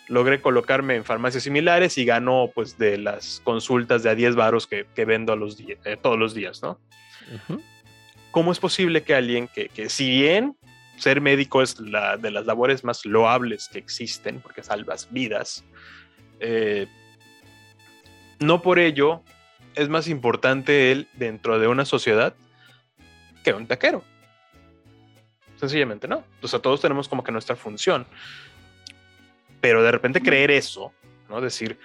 [0.09, 4.67] logré colocarme en farmacias similares y gano pues de las consultas de a 10 varos
[4.67, 6.79] que, vendo a los eh, todos los días, ¿no?
[8.31, 10.57] ¿Cómo es posible que alguien que, que, si bien
[10.97, 15.65] ser médico es la de las labores más loables que existen, porque salvas vidas,
[16.41, 16.87] eh,
[18.41, 19.23] no por ello
[19.75, 22.35] es más importante él dentro de una sociedad
[23.45, 24.03] que un taquero.
[25.57, 26.25] Sencillamente no.
[26.43, 28.07] O sea, todos tenemos como que nuestra función.
[29.61, 30.93] Pero de repente creer eso,
[31.29, 31.41] ¿no?
[31.41, 31.79] Decir,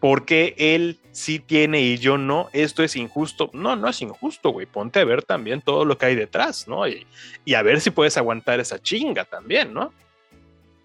[0.00, 2.48] ¿por qué él sí tiene y yo no?
[2.52, 3.50] Esto es injusto.
[3.52, 4.66] No, no es injusto, güey.
[4.66, 6.86] Ponte a ver también todo lo que hay detrás, ¿no?
[6.88, 7.06] Y,
[7.44, 9.92] y a ver si puedes aguantar esa chinga también, ¿no?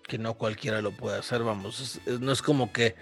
[0.04, 2.00] Que no cualquiera lo puede hacer, vamos.
[2.20, 2.96] no es como que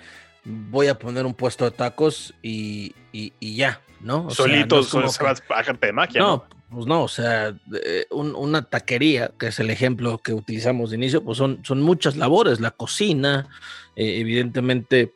[0.46, 2.94] voy a poner un puesto de tacos y,
[3.42, 4.30] ya, ¿no?
[4.30, 5.08] Solitos, sea, no
[5.52, 6.22] va a de magia.
[6.22, 7.56] No, pues no, o sea,
[8.12, 12.60] una taquería, que es el ejemplo que utilizamos de inicio, pues son, son muchas labores,
[12.60, 13.48] la cocina,
[13.96, 15.14] eh, evidentemente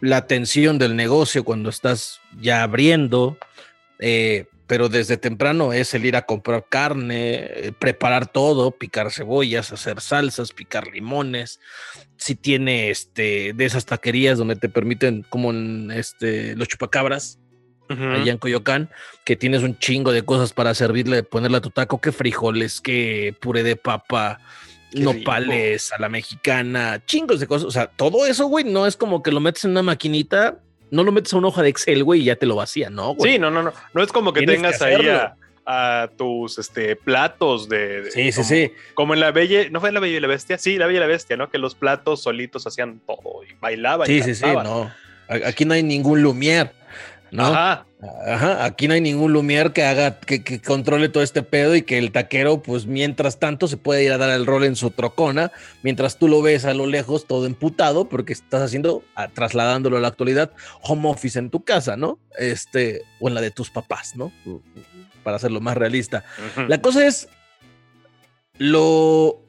[0.00, 3.38] la atención del negocio cuando estás ya abriendo,
[3.98, 9.72] eh, pero desde temprano es el ir a comprar carne, eh, preparar todo, picar cebollas,
[9.72, 11.60] hacer salsas, picar limones.
[12.16, 17.40] Si tiene este de esas taquerías donde te permiten, como en este los chupacabras,
[17.90, 18.88] allá en Coyoacán,
[19.24, 23.34] que tienes un chingo de cosas para servirle, ponerle a tu taco, que frijoles, que
[23.40, 24.40] puré de papa,
[24.92, 27.66] nopales a la mexicana, chingos de cosas.
[27.66, 30.58] O sea, todo eso, güey, no es como que lo metes en una maquinita
[30.90, 33.16] no lo metes a una hoja de Excel, güey, y ya te lo vacía, ¿no?
[33.20, 33.72] Sí, no, no, no.
[33.94, 35.08] No es como que tengas ahí
[35.66, 38.10] a, tus este, platos de.
[38.10, 38.72] sí, sí, sí.
[38.94, 39.70] Como en la Bella.
[39.70, 40.58] ¿No fue en la Bella y la Bestia?
[40.58, 41.48] Sí, la Bella y la Bestia, ¿no?
[41.48, 44.06] Que los platos solitos hacían todo y bailaban.
[44.06, 44.90] Sí, sí, sí, no.
[45.28, 46.72] Aquí no hay ningún Lumière.
[47.32, 47.46] ¿No?
[47.46, 47.86] Ajá.
[48.26, 51.98] Ajá, aquí no hay ningún Lumière que haga, que, controle todo este pedo y que
[51.98, 55.52] el taquero, pues mientras tanto, se puede ir a dar el rol en su trocona,
[55.82, 59.02] mientras tú lo ves a lo lejos todo emputado, porque estás haciendo,
[59.34, 62.18] trasladándolo a la actualidad, home office en tu casa, ¿no?
[62.38, 64.32] Este, o en la de tus papás, ¿no?
[65.22, 66.24] Para hacerlo más realista.
[66.68, 67.28] La cosa es
[68.56, 69.42] lo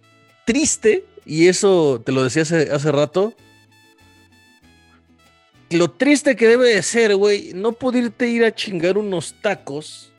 [0.45, 3.33] triste, y eso te lo decía hace, hace rato,
[5.71, 10.11] lo triste que debe de ser, güey, no poderte ir a chingar unos tacos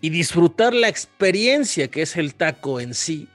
[0.00, 3.28] y disfrutar la experiencia que es el taco en sí.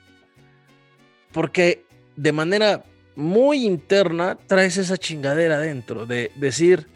[1.32, 2.84] Porque de manera
[3.16, 6.88] muy interna traes esa chingadera dentro de decir,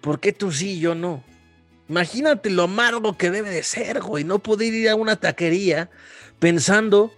[0.00, 1.22] ¿por qué tú sí y yo no?
[1.88, 5.90] Imagínate lo amargo que debe de ser, güey, no poder ir a una taquería
[6.38, 7.12] pensando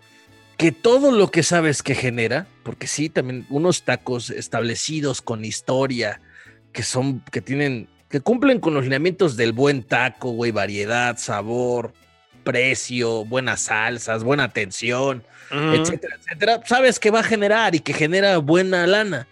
[0.59, 6.21] que todo lo que sabes que genera, porque sí, también unos tacos establecidos con historia,
[6.73, 11.95] que son, que tienen, que cumplen con los lineamientos del buen taco, güey, variedad, sabor,
[12.43, 18.39] precio, buenas salsas, buena atención, etcétera, etcétera, sabes que va a generar y que genera
[18.39, 19.29] buena lana.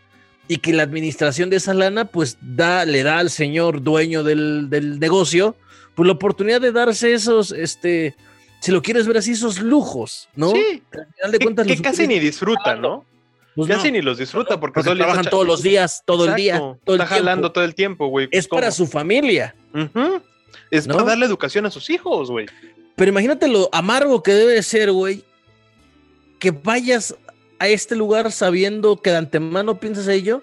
[0.49, 4.71] Y que la administración de esa lana, pues da, le da al señor dueño del,
[4.71, 5.57] del negocio,
[5.97, 8.15] pues la oportunidad de darse esos, este,
[8.61, 10.51] si lo quieres ver así, esos lujos, ¿no?
[10.51, 10.83] Sí.
[11.67, 13.05] que, casi ni disfrutan, ¿no?
[13.55, 16.59] Pues casi ni los disfruta porque, trabajan todos los días, todo el día.
[16.85, 18.29] Todo está jalando todo el tiempo, güey.
[18.31, 19.55] Es para su familia.
[20.71, 22.47] Es para darle educación a sus hijos, güey.
[22.97, 25.25] Pero imagínate lo amargo que debe ser, güey,
[26.39, 27.15] que vayas
[27.59, 30.43] a este lugar sabiendo que de antemano piensas ello.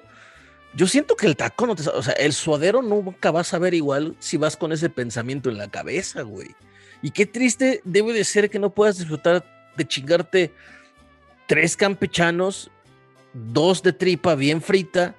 [0.76, 1.88] Yo siento que el taco no te...
[1.90, 5.58] O sea, el suadero nunca vas a ver igual si vas con ese pensamiento en
[5.58, 6.50] la cabeza, güey.
[7.04, 10.54] Y qué triste debe de ser que no puedas disfrutar de chingarte
[11.48, 12.72] tres campechanos,
[13.34, 15.14] dos de tripa bien frita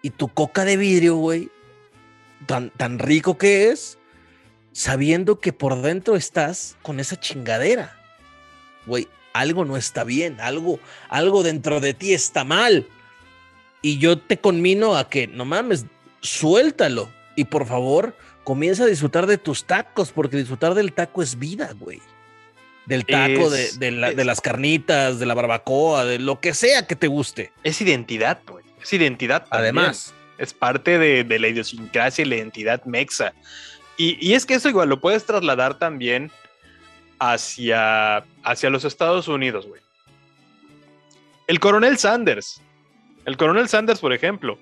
[0.00, 1.50] y tu coca de vidrio, güey,
[2.46, 3.98] tan, tan rico que es,
[4.72, 7.94] sabiendo que por dentro estás con esa chingadera.
[8.86, 12.86] Güey, algo no está bien, algo, algo dentro de ti está mal.
[13.82, 15.84] Y yo te conmino a que, no mames,
[16.20, 17.10] suéltalo.
[17.36, 21.72] Y por favor, comienza a disfrutar de tus tacos, porque disfrutar del taco es vida,
[21.78, 22.00] güey.
[22.86, 27.52] Del taco, de, las carnitas, de la barbacoa, de lo que sea que te guste.
[27.62, 28.64] Es identidad, güey.
[28.82, 29.46] Es identidad.
[29.50, 30.12] Además.
[30.38, 33.32] Es parte de, la idiosincrasia y la identidad mexa.
[33.96, 36.32] Y, es que eso igual lo puedes trasladar también
[37.20, 39.80] hacia, hacia los Estados Unidos, güey.
[41.46, 42.60] El coronel Sanders.
[43.24, 44.58] El coronel Sanders, por ejemplo,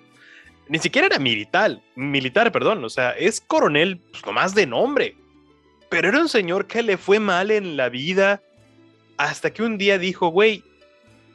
[0.71, 5.17] ni siquiera era militar, militar, perdón, o sea, es coronel pues, más de nombre.
[5.89, 8.41] Pero era un señor que le fue mal en la vida
[9.17, 10.63] hasta que un día dijo, güey,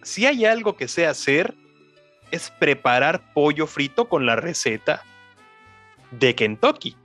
[0.03, 1.53] si hay algo que sé hacer,
[2.31, 5.03] es preparar pollo frito con la receta
[6.11, 6.95] de Kentucky.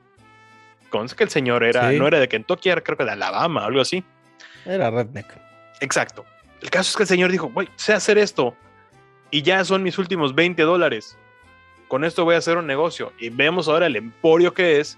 [0.88, 3.80] Conste que el señor era, no era de Kentucky, era creo que de Alabama, algo
[3.80, 4.04] así.
[4.64, 5.26] Era redneck.
[5.80, 6.24] Exacto.
[6.62, 8.54] El caso es que el señor dijo, güey, sé hacer esto.
[9.32, 11.16] y ya son mis últimos 20 dólares.
[11.90, 13.12] Con esto voy a hacer un negocio.
[13.18, 14.96] Y vemos ahora el emporio que es.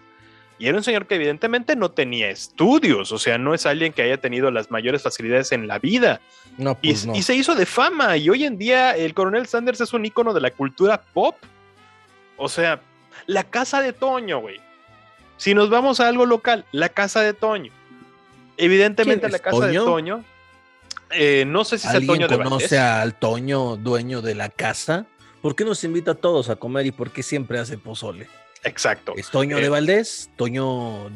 [0.58, 4.02] Y era un señor que evidentemente no tenía estudios, o sea, no es alguien que
[4.02, 6.20] haya tenido las mayores facilidades en la vida.
[6.58, 7.16] No, y, pues no.
[7.16, 8.18] y se hizo de fama.
[8.18, 11.34] Y hoy en día el coronel Sanders es un ícono de la cultura pop.
[12.36, 12.82] O sea,
[13.24, 14.60] la casa de Toño, güey.
[15.38, 17.72] Si nos vamos a algo local, la casa de Toño.
[18.58, 20.24] Evidentemente ¿Quién la es casa de Toño?
[21.10, 23.02] Eh, no sé si sea ¿Alguien Toño de conoce Valdés.
[23.02, 25.06] al Toño, dueño de la casa?
[25.42, 28.28] ¿Por qué nos invita a todos a comer y por qué siempre hace pozole?
[28.64, 29.14] Exacto.
[29.16, 30.30] ¿Es Toño Eh, de Valdés?
[30.36, 31.10] ¿Toño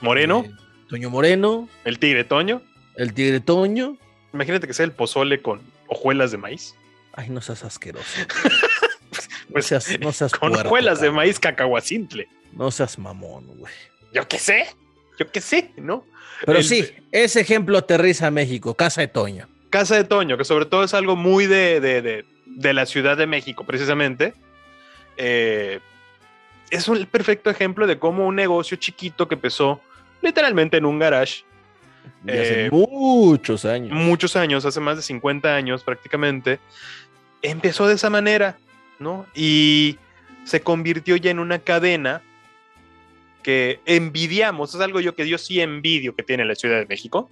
[0.00, 0.50] Moreno, eh,
[0.88, 1.68] Toño Moreno?
[1.84, 2.62] el tigre Toño.
[2.96, 3.96] ¿El Tigre Toño?
[4.34, 6.74] Imagínate que sea el pozole con hojuelas de maíz.
[7.12, 8.04] Ay, no seas asqueroso.
[9.48, 12.28] No Pues, seas, no seas con puerco, hojuelas de maíz cacahuacintle.
[12.52, 13.72] No seas mamón, güey.
[14.12, 14.68] Yo qué sé.
[15.18, 16.04] Yo qué sé, ¿no?
[16.46, 19.48] Pero El- sí, ese ejemplo aterriza a México, Casa de Toño.
[19.70, 22.24] Casa de Toño, que sobre todo es algo muy de, de, de-
[22.56, 24.34] de la Ciudad de México, precisamente.
[25.16, 25.80] Eh,
[26.70, 29.80] es un perfecto ejemplo de cómo un negocio chiquito que empezó
[30.22, 31.44] literalmente en un garage
[32.24, 33.92] hace Eh, muchos años.
[33.92, 36.58] muchos años, hace más de 50 años prácticamente,
[37.42, 38.58] empezó de esa manera,
[38.98, 39.26] ¿no?
[39.34, 39.98] Y
[40.44, 42.22] se convirtió ya en una cadena
[43.42, 47.30] que envidiamos, es algo yo que yo sí envidio que tiene la Ciudad de México,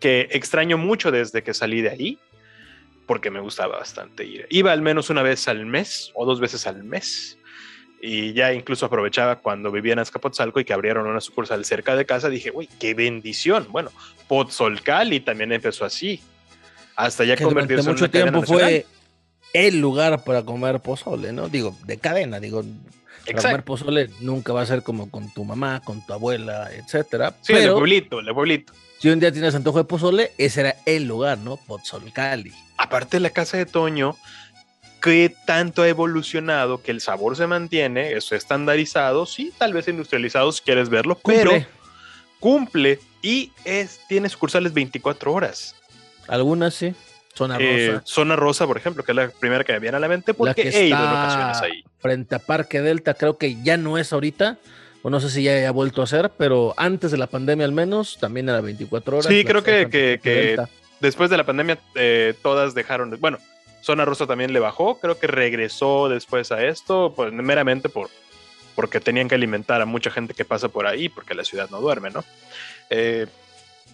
[0.00, 2.18] que extraño mucho desde que salí de ahí,
[3.06, 4.46] porque me gustaba bastante ir.
[4.50, 7.38] Iba al menos una vez al mes o dos veces al mes.
[8.02, 12.04] Y ya incluso aprovechaba cuando vivía en Azcapotzalco y que abrieron una sucursal cerca de
[12.04, 12.28] casa.
[12.28, 13.66] Dije, güey, qué bendición.
[13.70, 13.90] Bueno,
[14.28, 16.20] Potzolcali también empezó así.
[16.94, 18.86] Hasta ya que convertirse en mucho una tiempo fue
[19.52, 21.48] el lugar para comer pozole, ¿no?
[21.48, 22.62] Digo, de cadena, digo,
[23.26, 27.34] para comer pozole nunca va a ser como con tu mamá, con tu abuela, etcétera.
[27.42, 28.72] Sí, el pueblito, el pueblito.
[28.98, 31.56] Si un día tienes antojo de pozole, ese era el lugar, ¿no?
[31.56, 32.52] Pozzolcali.
[32.78, 34.16] Aparte de la casa de Toño,
[35.02, 40.50] que tanto ha evolucionado que el sabor se mantiene, es estandarizado, sí, tal vez industrializado
[40.52, 41.52] si quieres verlo, pero
[42.40, 42.98] Cumple.
[43.22, 45.74] y es, tiene sucursales 24 horas.
[46.28, 46.94] Algunas sí.
[47.34, 48.02] Zona Eh, Rosa.
[48.06, 50.38] Zona Rosa, por ejemplo, que es la primera que me viene a la mente, La
[50.38, 51.84] porque que he ido en ocasiones ahí.
[51.98, 54.56] frente a Parque Delta, creo que ya no es ahorita.
[55.06, 57.70] O no sé si ya haya vuelto a ser, pero antes de la pandemia al
[57.70, 59.26] menos, también era 24 horas.
[59.32, 60.56] Sí, creo que- que-.
[60.98, 63.38] Después de la pandemia, eh, todas dejaron, de- bueno,
[63.82, 68.10] Zona Rosa también le bajó, creo que regresó después a esto, pues meramente por,
[68.74, 71.80] porque tenían que alimentar a mucha gente que pasa por ahí, porque la ciudad no
[71.80, 72.24] duerme, ¿no?
[72.90, 73.28] Eh,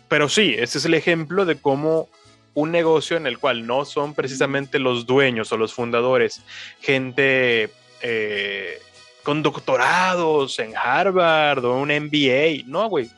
[0.08, 2.08] pero sí, ese es el ejemplo de cómo
[2.54, 6.40] un negocio en el cual no son precisamente los dueños o los fundadores,
[6.80, 7.68] gente
[8.00, 8.80] eh,
[9.22, 13.10] con doctorados en Harvard o un MBA, no, güey,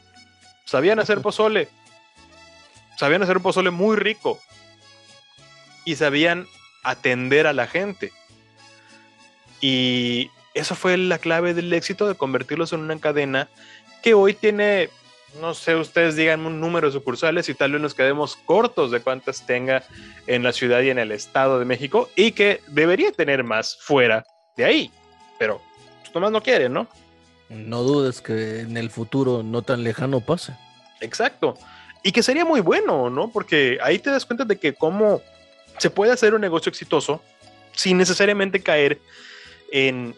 [0.65, 1.69] sabían hacer pozole,
[2.97, 4.39] sabían hacer un pozole muy rico.
[5.87, 6.47] Y sabían
[6.83, 8.11] atender a la gente.
[9.61, 13.49] Y eso fue la clave del éxito de convertirlos en una cadena
[14.03, 14.89] que hoy tiene,
[15.41, 19.01] no sé, ustedes digan un número de sucursales y tal vez nos quedemos cortos de
[19.01, 19.83] cuántas tenga
[20.27, 24.25] en la ciudad y en el estado de México y que debería tener más fuera
[24.57, 24.91] de ahí,
[25.39, 25.61] pero
[26.15, 26.89] nomás no quieren, ¿no?
[27.49, 30.57] No dudes que en el futuro no tan lejano pase.
[31.01, 31.57] Exacto.
[32.03, 33.31] Y que sería muy bueno, ¿no?
[33.31, 35.21] Porque ahí te das cuenta de que cómo
[35.79, 37.23] se puede hacer un negocio exitoso
[37.73, 39.01] sin necesariamente caer
[39.73, 40.15] en...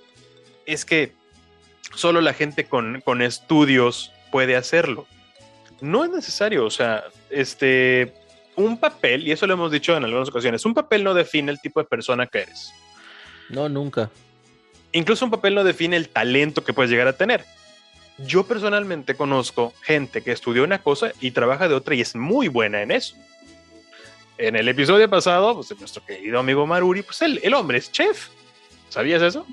[0.67, 1.13] Es que
[1.95, 5.07] solo la gente con, con estudios puede hacerlo.
[5.81, 8.15] No es necesario, o sea, este,
[8.57, 11.61] un papel, y eso lo hemos dicho en algunas ocasiones, un papel no define el
[11.61, 12.73] tipo de persona que eres.
[13.49, 14.11] No, nunca.
[14.97, 17.45] Incluso un papel no define el talento que puedes llegar a tener.
[18.17, 22.49] Yo personalmente conozco gente que estudió una cosa y trabaja de otra y es muy
[22.49, 23.15] buena en eso.
[24.39, 28.29] En el episodio pasado, pues nuestro querido amigo Maruri, pues el, el hombre es chef.
[28.89, 29.47] ¿Sabías eso?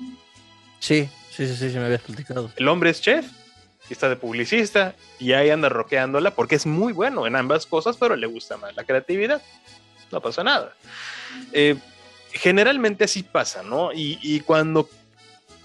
[0.78, 2.50] Sí, sí, sí, sí, me habías platicado.
[2.56, 3.26] El hombre es chef
[3.90, 7.98] y está de publicista y ahí anda roqueándola porque es muy bueno en ambas cosas,
[7.98, 9.42] pero le gusta más la creatividad.
[10.10, 10.72] No pasa nada.
[11.52, 11.76] Eh,
[12.32, 13.92] generalmente así pasa, ¿no?
[13.92, 14.88] Y, y cuando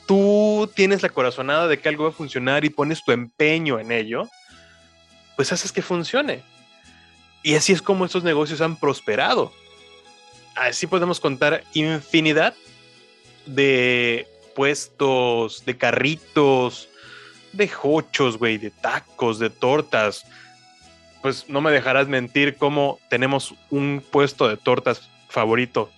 [0.09, 3.91] tú tienes la corazonada de que algo va a funcionar y pones tu empeño en
[3.91, 4.27] ello,
[5.35, 6.41] pues haces que funcione.
[7.43, 9.53] Y así es como estos negocios han prosperado.
[10.55, 12.55] Así podemos contar infinidad
[13.45, 16.89] de puestos, de carritos,
[17.53, 20.25] de hochos, güey, de tacos, de tortas.
[21.21, 25.91] Pues no me dejarás mentir cómo tenemos un puesto de tortas favorito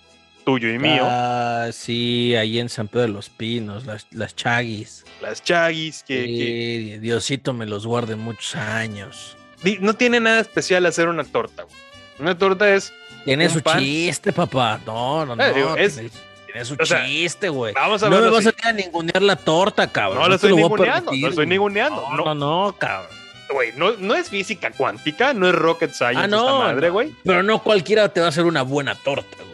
[0.44, 1.02] tuyo y mío.
[1.04, 5.04] Ah, sí, ahí en San Pedro de los Pinos, las, las chaguis.
[5.20, 9.36] Las chaguis, que, que Sí, Diosito me los guarde muchos años.
[9.80, 11.64] no tiene nada especial hacer una torta.
[11.64, 11.76] güey.
[12.18, 12.92] Una torta es
[13.24, 14.80] Tiene su chiste, papá.
[14.86, 15.76] No, no, eh, no.
[15.76, 15.96] es,
[16.46, 17.72] tiene, su chiste, güey.
[17.74, 20.18] Vamos a no me vas a a ningunear la torta, cabrón.
[20.18, 21.12] No, no la estoy ninguneando.
[21.12, 22.04] No estoy ninguneando.
[22.10, 23.10] No, no, no, cabrón.
[23.50, 27.14] Güey, no, no es física cuántica, no es rocket science ah, no, esta madre, güey.
[27.22, 29.51] pero no cualquiera te va a hacer una buena torta, güey.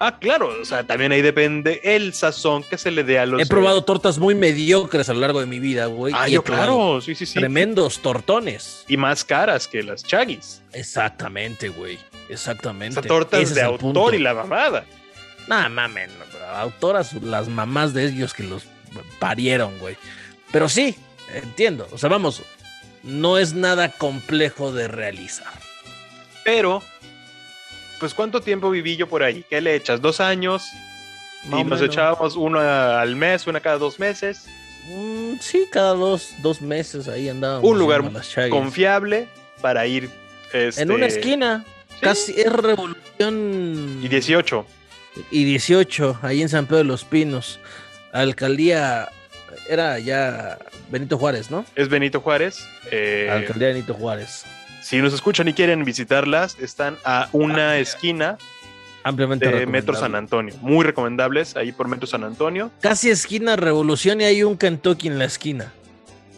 [0.00, 3.42] Ah, claro, o sea, también ahí depende el sazón que se le dé a los.
[3.42, 6.14] He probado tortas muy mediocres a lo largo de mi vida, güey.
[6.16, 7.38] Ah, yo claro, sí, sí, sí.
[7.38, 8.84] Tremendos tortones.
[8.86, 10.62] Y más caras que las chagis.
[10.72, 11.98] Exactamente, güey.
[12.28, 13.00] Exactamente.
[13.00, 14.84] Esa tortas de autor y la mamada.
[15.48, 16.10] Nah, mamen,
[16.54, 18.64] autoras, las mamás de ellos que los
[19.18, 19.96] parieron, güey.
[20.52, 20.94] Pero sí,
[21.34, 21.88] entiendo.
[21.90, 22.42] O sea, vamos,
[23.02, 25.52] no es nada complejo de realizar.
[26.44, 26.82] Pero
[27.98, 29.44] pues ¿cuánto tiempo viví yo por ahí?
[29.48, 30.00] ¿Qué le echas?
[30.00, 30.62] ¿Dos años?
[31.44, 34.46] y nos echábamos uno al mes, una cada dos meses.
[34.88, 37.68] Mm, sí, cada dos, dos meses ahí andábamos.
[37.68, 38.02] Un lugar
[38.50, 39.28] confiable
[39.60, 40.10] para ir.
[40.52, 40.82] Este...
[40.82, 41.64] En una esquina.
[42.00, 44.00] Casi es Revolución.
[44.02, 44.66] Y 18.
[45.30, 47.58] Y 18, ahí en San Pedro de los Pinos.
[48.12, 49.08] Alcaldía.
[49.68, 50.58] Era ya
[50.90, 51.64] Benito Juárez, ¿no?
[51.74, 52.66] Es Benito Juárez.
[52.90, 53.28] Eh...
[53.30, 54.44] Alcaldía Benito Juárez.
[54.82, 58.38] Si nos escuchan y quieren visitarlas, están a una esquina
[59.02, 60.54] ampliamente de Metro San Antonio.
[60.60, 62.70] Muy recomendables ahí por Metro San Antonio.
[62.80, 65.72] Casi esquina Revolución y hay un Kentucky en la esquina.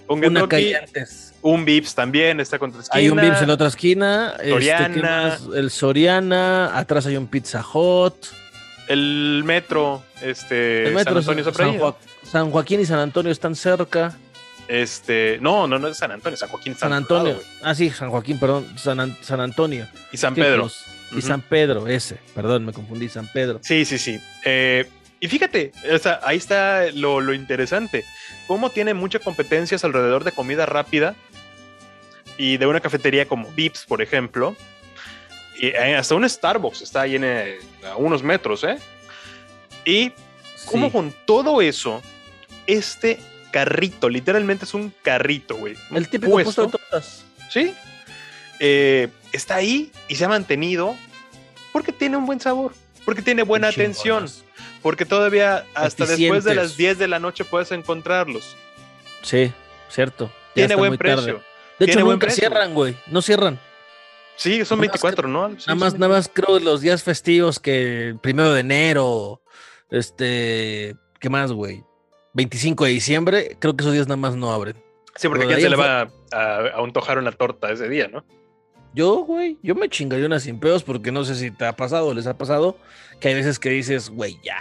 [0.08, 1.34] Un una calle antes.
[1.42, 2.98] Un Vips también está contra esquina.
[2.98, 4.34] Hay un Vips en la otra esquina.
[4.38, 5.38] Este, Soriana.
[5.54, 6.78] el Soriana.
[6.78, 8.14] Atrás hay un Pizza Hut.
[8.88, 14.16] El metro, este, el metro San Antonio San Joaquín y San Antonio están cerca.
[14.70, 16.76] Este, no, no, no es San Antonio, San Joaquín.
[16.76, 17.40] San, Antonio.
[17.60, 19.88] ah, sí, San Joaquín, perdón, San, San Antonio.
[20.12, 20.70] Y San Pedro.
[21.10, 23.58] Y San Pedro, ese, perdón, me confundí, San Pedro.
[23.64, 24.20] Sí, sí, sí.
[24.44, 25.72] Eh, y fíjate,
[26.22, 28.04] ahí está lo, interesante.
[28.46, 31.16] Cómo tiene muchas competencias alrededor de comida rápida
[32.38, 34.54] y de una cafetería como Vips, por ejemplo.
[35.58, 37.58] Y eh, hasta un Starbucks está ahí en, eh,
[37.90, 38.78] a unos metros, ¿eh?
[39.84, 40.12] Y
[40.66, 42.00] cómo con todo eso,
[42.68, 43.18] este
[43.50, 45.76] carrito, literalmente es un carrito, güey.
[45.90, 47.24] El típico puesto, de tortas.
[47.50, 47.74] Sí.
[48.58, 50.96] Eh, está ahí y se ha mantenido
[51.72, 52.72] porque tiene un buen sabor,
[53.04, 54.26] porque tiene buena atención,
[54.82, 58.56] porque todavía hasta después de las 10 de la noche puedes encontrarlos.
[59.22, 59.52] Sí,
[59.88, 60.30] cierto.
[60.54, 61.42] tiene buen precio.
[61.78, 62.94] De hecho, nunca cierran, güey.
[63.06, 63.58] No cierran.
[64.36, 65.48] Sí, son 24, ¿no?
[65.48, 69.42] nada más, nada más creo los días festivos que el primero de enero,
[69.90, 71.84] este, ¿qué más, güey?
[72.32, 74.76] 25 de diciembre, creo que esos días nada más no abren.
[75.16, 76.02] Sí, porque quién se le va
[76.32, 78.24] a, a, antojar una torta ese día, ¿no?
[78.92, 82.08] Yo, güey, yo me chingaría unas sin pedos porque no sé si te ha pasado
[82.08, 82.76] o les ha pasado
[83.20, 84.58] que hay veces que dices, güey, ya.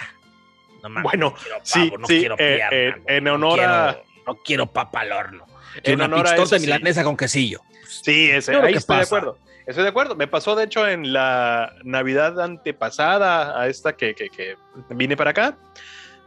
[0.84, 4.01] No bueno, sí, no sí, quiero eh, eh, en honor a...
[4.28, 5.45] No quiero papa al horno.
[5.84, 7.61] Quiero en una torta milanesa con quesillo.
[7.88, 9.38] Sí, ese, ahí estoy de acuerdo.
[9.65, 10.15] Estoy de acuerdo.
[10.15, 14.55] Me pasó, de hecho, en la Navidad antepasada a esta que, que, que
[14.91, 15.57] vine para acá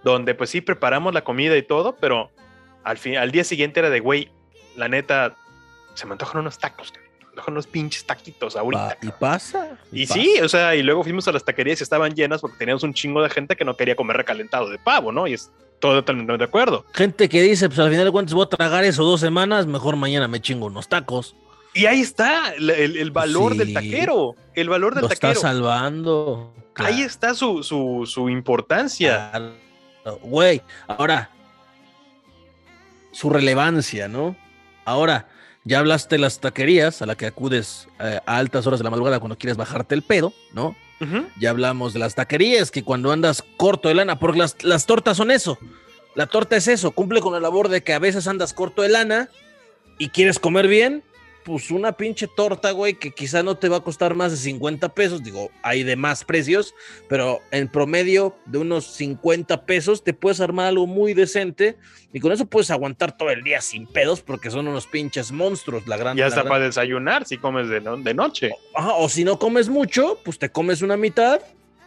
[0.04, 2.30] donde pues sí preparamos la comida y todo, pero
[2.84, 4.30] al, fin, al día siguiente era de, güey,
[4.76, 5.36] la neta,
[5.94, 8.98] se me antojan unos tacos, me antojan unos pinches taquitos ahorita.
[9.02, 9.78] ¿Y pasa?
[9.92, 12.82] Y, sí, o sea, y luego fuimos a las taquerías y estaban llenas porque teníamos
[12.82, 15.26] un chingo de gente que no quería comer recalentado de pavo, ¿no?
[15.26, 16.84] Y es todo totalmente de acuerdo.
[16.92, 19.96] Gente que dice, pues al final de cuentas voy a tragar eso dos semanas, mejor
[19.96, 21.36] mañana me chingo unos tacos.
[21.74, 24.34] Y ahí está el, valor del taquero.
[24.54, 25.32] El valor del Lo taquero.
[25.32, 26.54] Está salvando.
[26.74, 29.32] Ahí está su, su, su importancia.
[30.22, 31.30] Güey, ahora,
[33.12, 34.36] su relevancia, ¿no?
[34.84, 35.28] Ahora,
[35.64, 38.90] ya hablaste de las taquerías a las que acudes eh, a altas horas de la
[38.90, 40.76] madrugada cuando quieres bajarte el pedo, ¿no?
[41.40, 45.16] Ya hablamos de las taquerías, que cuando andas corto de lana, porque las, las tortas
[45.16, 45.58] son eso.
[46.14, 48.88] La torta es eso, cumple con la labor de que a veces andas corto de
[48.88, 49.28] lana
[49.98, 51.02] y quieres comer bien,
[51.44, 54.94] pues una pinche torta, güey, que quizá no te va a costar más de 50
[54.94, 55.22] pesos.
[55.22, 56.74] Digo, hay de más precios,
[57.08, 61.76] pero en promedio de unos 50 pesos te puedes armar algo muy decente
[62.12, 65.86] y con eso puedes aguantar todo el día sin pedos porque son unos pinches monstruos.
[65.86, 66.16] La gran.
[66.16, 68.52] Ya está para desayunar si comes de, de noche.
[68.74, 71.40] O, si no comes mucho, pues te comes una mitad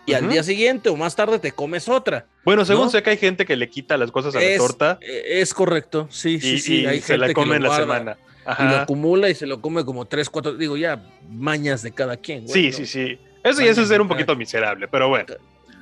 [0.05, 2.27] y al día siguiente o más tarde te comes otra.
[2.43, 4.99] Bueno, según sé que hay gente que le quita las cosas a la torta.
[5.01, 6.85] E, es correcto, sí, sí, sí.
[6.85, 8.17] hay se la come en la semana
[8.59, 12.17] y lo acumula y se lo come como tres, cuatro, digo ya, mañas de cada
[12.17, 12.47] quien.
[12.47, 13.17] sí, sí, sí.
[13.43, 15.35] Eso ya es ser un poquito miserable, pero bueno.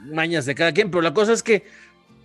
[0.06, 1.64] Mañas de cada quien, pero la cosa es que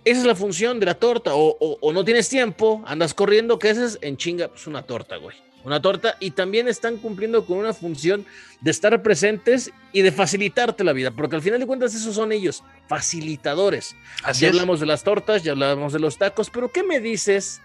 [0.03, 1.31] esa es la función de la torta.
[1.33, 3.99] O, no tienes tiempo, andas corriendo, ¿qué haces?
[4.01, 5.37] En chinga, pues una torta, güey.
[5.63, 8.25] Una torta y también están cumpliendo con una función
[8.61, 12.31] de estar presentes y de facilitarte la vida, porque al final de cuentas esos son
[12.31, 13.95] ellos, facilitadores.
[14.23, 17.61] Así ya hablamos de las tortas, ya hablamos de los tacos, pero ¿qué me dices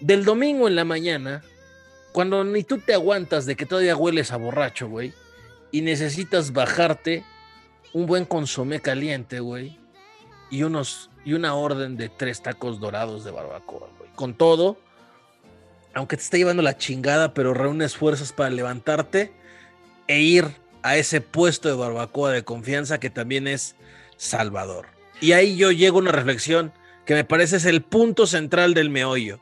[0.00, 1.42] del domingo en la mañana
[2.12, 5.14] cuando ni tú te aguantas de que todavía hueles a borracho, güey,
[5.70, 7.24] y necesitas bajarte
[7.92, 9.78] un buen consomé caliente, güey,
[10.50, 14.10] y unos y una orden de tres tacos dorados de barbacoa, güey.
[14.14, 14.78] Con todo,
[15.94, 19.32] aunque te esté llevando la chingada, pero reúnes fuerzas para levantarte
[20.06, 20.46] e ir
[20.82, 23.76] a ese puesto de barbacoa de confianza que también es
[24.16, 24.86] Salvador.
[25.20, 26.72] Y ahí yo llego a una reflexión
[27.04, 29.40] que me parece es el punto central del meollo.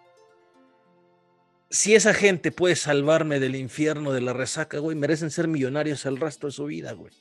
[1.70, 6.16] Si esa gente puede salvarme del infierno de la resaca, güey, merecen ser millonarios el
[6.16, 7.12] resto de su vida, güey.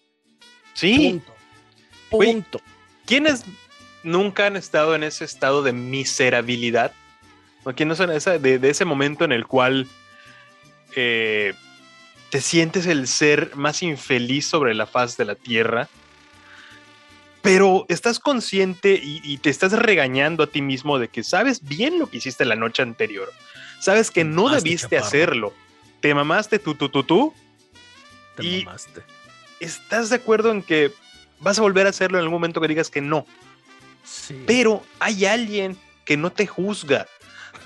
[0.74, 1.22] Sí.
[1.30, 1.34] Punto.
[2.10, 2.62] Punto.
[3.06, 3.44] ¿Quiénes
[4.04, 6.94] nunca han estado en ese estado de miserabilidad?
[7.64, 9.88] ¿O quiénes son esa, de, ese momento en el cual
[10.96, 11.54] eh,
[12.30, 15.90] te sientes el ser más infeliz sobre la faz de la tierra?
[17.48, 22.10] pero estás consciente y, te estás regañando a ti mismo de que sabes bien lo
[22.10, 23.32] que hiciste la noche anterior.
[23.80, 25.54] Sabes que no debiste hacerlo.
[26.02, 27.34] Te mamaste tú, tú, tú, tú.
[28.36, 29.02] Te y mamaste.
[29.62, 30.92] Estás de acuerdo en que
[31.40, 33.26] vas a volver a hacerlo en algún momento que digas que no.
[34.04, 34.44] Sí.
[34.46, 37.08] Pero hay alguien que no te juzga.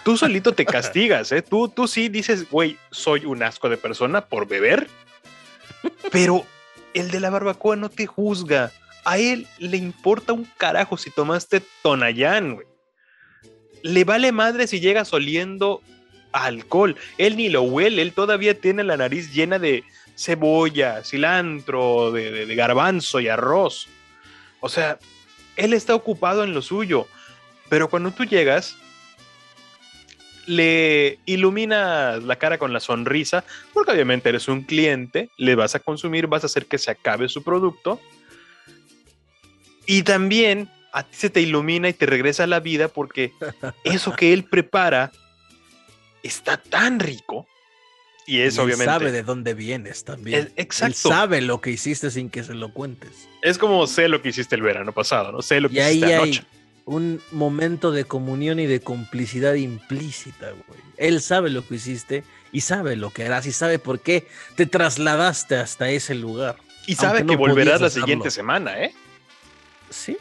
[0.04, 1.42] Tú solito te castigas, ¿eh?
[1.42, 4.88] Tú, tú sí dices, güey, soy un asco de persona por beber.
[6.12, 6.46] Pero
[6.94, 8.72] el de la barbacoa no te juzga
[9.04, 12.68] a él le importa un carajo si tomaste Tonayán, güey.
[13.84, 15.82] Le vale madre si llegas oliendo
[16.32, 16.96] alcohol.
[17.18, 19.84] Él ni lo huele, él todavía tiene la nariz llena de
[20.16, 23.88] cebolla, cilantro, de, de garbanzo y arroz.
[24.60, 25.00] O sea,
[25.56, 27.08] él está ocupado en lo suyo.
[27.70, 28.78] Pero cuando tú llegas,
[30.52, 35.80] le iluminas la cara con la sonrisa, porque obviamente eres un cliente, le vas a
[35.80, 38.02] consumir, vas a hacer que se acabe su producto
[39.86, 43.32] y también a ti se te ilumina y te regresa a la vida porque
[43.86, 45.12] eso que él prepara
[46.22, 47.48] está tan rico.
[48.28, 48.86] Y es él obviamente.
[48.86, 50.52] sabe de dónde vienes también.
[50.58, 51.10] exacto.
[51.10, 53.28] Él sabe lo que hiciste sin que se lo cuentes.
[53.42, 55.42] Es como sé lo que hiciste el verano pasado, ¿no?
[55.42, 56.42] Sé lo que y hiciste ahí Hay
[56.92, 60.80] un momento de comunión y de complicidad implícita, güey.
[60.98, 64.66] Él sabe lo que hiciste y sabe lo que harás y sabe por qué te
[64.66, 66.58] trasladaste hasta ese lugar.
[66.86, 68.94] Y sabe que volverás la siguiente semana, ¿eh?
[69.90, 70.18] Sí.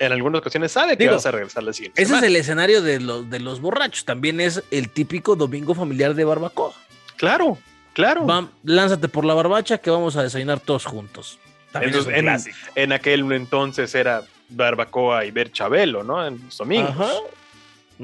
[0.00, 2.02] En algunas ocasiones sabe que vas a regresar la siguiente.
[2.02, 4.04] Ese es el escenario de los, de los borrachos.
[4.04, 6.74] También es el típico domingo familiar de barbacoa.
[7.16, 7.58] Claro,
[7.92, 8.26] claro.
[8.64, 11.38] lánzate por la barbacha que vamos a desayunar todos juntos.
[12.74, 16.26] en, aquel entonces era barbacoa y ver Chabelo, ¿no?
[16.26, 16.90] En los domingos.
[16.90, 17.10] Ajá.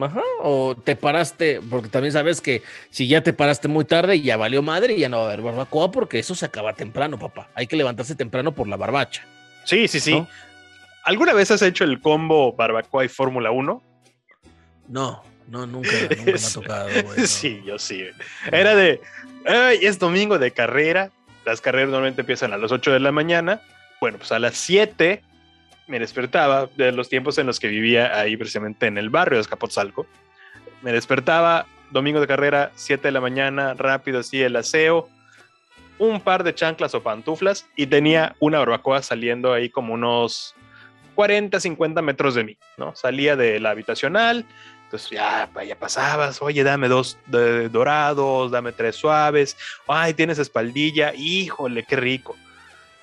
[0.01, 0.23] Ajá.
[0.43, 4.63] O te paraste, porque también sabes que si ya te paraste muy tarde, ya valió
[4.63, 7.49] madre y ya no va a haber barbacoa porque eso se acaba temprano, papá.
[7.55, 9.27] Hay que levantarse temprano por la barbacha.
[9.65, 10.25] Sí, sí, sí.
[11.05, 13.83] ¿Alguna vez has hecho el combo barbacoa y Fórmula 1?
[14.89, 16.89] No, no, nunca, nunca me ha tocado.
[17.27, 18.05] Sí, yo sí.
[18.53, 19.01] Era de,
[19.81, 21.11] es domingo de carrera.
[21.45, 23.63] Las carreras normalmente empiezan a las 8 de la mañana.
[24.01, 25.23] Bueno, pues a las 7
[25.89, 29.43] me despertaba de los tiempos en los que vivía ahí precisamente en el barrio de
[29.43, 30.07] Escapotzalco.
[30.83, 35.09] Me despertaba domingo de carrera, 7 de la mañana, rápido así el aseo,
[35.99, 40.55] un par de chanclas o pantuflas y tenía una barbacoa saliendo ahí como unos
[41.15, 42.95] 40, 50 metros de mí, ¿no?
[42.95, 44.45] Salía de la habitacional,
[44.85, 49.57] entonces ya, ya pasabas, oye, dame dos dorados, dame tres suaves,
[49.89, 52.37] ay, tienes espaldilla, híjole, qué rico.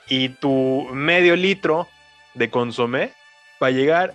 [0.07, 1.89] Y tu medio litro
[2.36, 3.11] de consomé
[3.59, 4.13] para llegar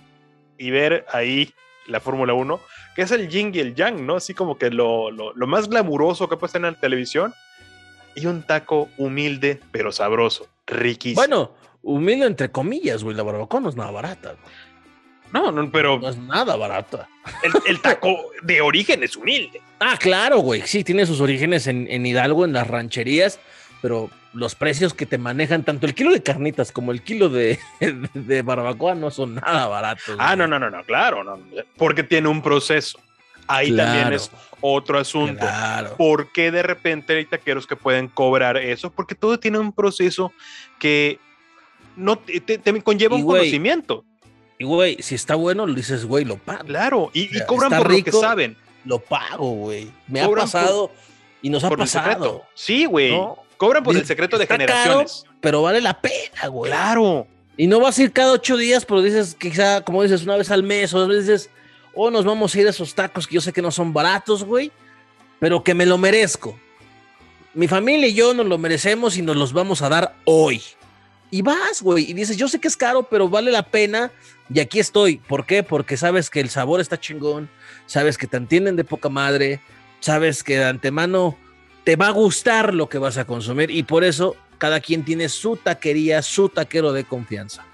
[0.57, 1.53] y ver ahí
[1.87, 2.59] la Fórmula 1,
[2.95, 4.15] que es el yin y el yang, ¿no?
[4.15, 7.33] Así como que lo, lo, lo más glamuroso que tener en la televisión
[8.15, 11.21] y un taco humilde pero sabroso, riquísimo.
[11.21, 11.51] Bueno,
[11.81, 13.15] humilde entre comillas, güey.
[13.15, 14.35] La barbacoa no es nada barata.
[15.33, 15.99] No, no, pero.
[15.99, 17.07] No es nada barata.
[17.67, 19.61] El, taco de origen es humilde.
[19.79, 20.63] Ah, claro, güey.
[20.65, 23.39] Sí, tiene sus orígenes en, Hidalgo, en las rancherías,
[23.81, 27.59] pero los precios que te manejan, tanto el kilo de carnitas como el kilo de,
[28.13, 30.15] de barbacoa, no son nada baratos.
[30.19, 31.39] Ah, no, no, no, no, claro, no,
[31.77, 32.99] porque tiene un proceso.
[33.47, 35.39] Ahí también es otro asunto.
[35.39, 35.95] Claro.
[35.97, 38.91] ¿Por qué de repente hay taqueros que pueden cobrar eso?
[38.91, 40.31] Porque todo tiene un proceso
[40.79, 41.19] que
[41.97, 44.05] no te, conlleva un conocimiento.
[44.57, 46.65] Y güey, si está bueno, lo dices, güey, lo pago.
[46.65, 48.55] Claro, y, cobran por lo que saben.
[48.85, 49.91] Lo pago, güey.
[50.07, 50.91] Me ha pasado
[51.41, 52.45] y nos ha pasado.
[52.53, 53.13] Sí, güey.
[53.61, 55.23] Cobran por el secreto de generaciones.
[55.39, 56.71] pero vale la pena, güey.
[56.71, 57.27] Claro.
[57.55, 60.49] Y no vas a ir cada ocho días, pero dices, quizá, como dices, una vez
[60.49, 61.51] al mes, o dos veces,
[61.93, 64.43] o nos vamos a ir a esos tacos que yo sé que no son baratos,
[64.43, 64.71] güey,
[65.39, 66.59] pero que me lo merezco.
[67.53, 70.63] Mi familia y yo nos lo merecemos y nos los vamos a dar hoy.
[71.29, 74.11] Y vas, güey, y dices, yo sé que es caro, pero vale la pena.
[74.51, 75.17] Y aquí estoy.
[75.17, 75.61] ¿Por qué?
[75.61, 77.47] Porque sabes que el sabor está chingón,
[77.85, 79.61] sabes que te entienden de poca madre,
[79.99, 81.37] sabes que de antemano
[81.83, 85.29] te va a gustar lo que vas a consumir y por eso cada quien tiene
[85.29, 87.65] su taquería, su taquero de confianza.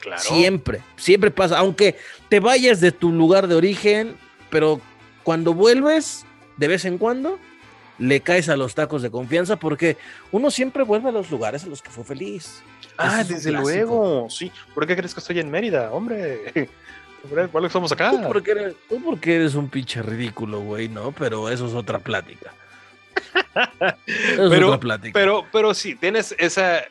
[0.00, 0.20] Claro.
[0.20, 1.96] Siempre, siempre pasa, aunque
[2.28, 4.16] te vayas de tu lugar de origen,
[4.50, 4.80] pero
[5.22, 6.26] cuando vuelves,
[6.58, 7.38] de vez en cuando,
[7.98, 9.96] le caes a los tacos de confianza porque
[10.30, 12.62] uno siempre vuelve a los lugares en los que fue feliz.
[12.98, 14.52] Ah, desde luego, sí.
[14.74, 16.52] ¿Por qué crees que estoy en Mérida, hombre?
[17.50, 18.10] ¿Por qué estamos acá?
[18.10, 21.12] Tú porque, eres, tú porque eres un pinche ridículo, güey, ¿no?
[21.12, 22.52] Pero eso es otra plática.
[24.36, 24.80] Pero.
[25.12, 26.82] Pero, pero sí, tienes esa...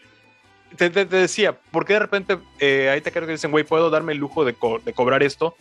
[0.77, 4.13] Te, decía, ¿por qué de repente eh, ahí te creo que dicen, güey, puedo darme
[4.13, 5.55] el lujo de, de cobrar esto?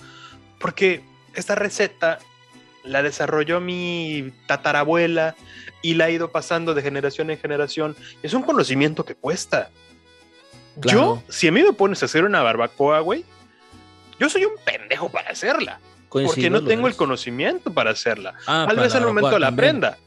[0.59, 1.03] Porque
[1.35, 2.19] esta receta
[2.85, 5.37] la desarrolló mi tatarabuela
[5.83, 7.97] y la ha ido pasando de generación en generación.
[8.23, 9.71] Es un conocimiento que cuesta.
[10.77, 13.25] Yo, si a mí me pones a hacer una barbacoa, güey,
[14.19, 15.81] yo soy un pendejo para hacerla.
[16.09, 18.35] porque no tengo el conocimiento para hacerla.
[18.47, 19.99] Ah, Tal vez en el momento la aprenda.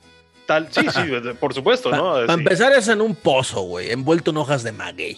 [0.46, 1.02] Tal, sí, sí,
[1.40, 2.14] por supuesto, ¿no?
[2.14, 5.18] Para empezar es en un pozo, güey, envuelto en hojas de maguey.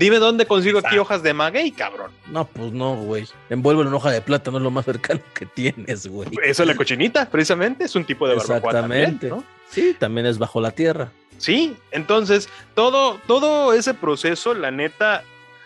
[0.00, 2.10] Dime dónde consigo aquí hojas de maguey, cabrón.
[2.28, 3.26] No, pues no, güey.
[3.50, 6.30] Envuelve en hoja de plátano, es lo más cercano que tienes, güey.
[6.42, 7.84] Eso es la cochinita, precisamente.
[7.84, 9.28] Es un tipo de barbacoa Exactamente.
[9.28, 9.44] ¿no?
[9.68, 11.12] Sí, también es bajo la tierra.
[11.36, 15.22] Sí, entonces, todo, todo ese proceso, la neta,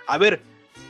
[0.09, 0.41] a ver,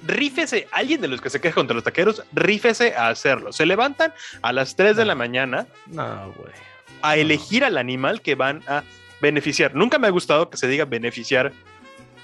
[0.07, 3.53] rífese, alguien de los que se queja contra los taqueros, rífese a hacerlo.
[3.53, 5.66] Se levantan a las 3 de la mañana.
[5.86, 6.53] No, güey.
[7.05, 8.82] A elegir al animal que van a
[9.20, 9.74] beneficiar.
[9.74, 11.52] Nunca me ha gustado que se diga beneficiar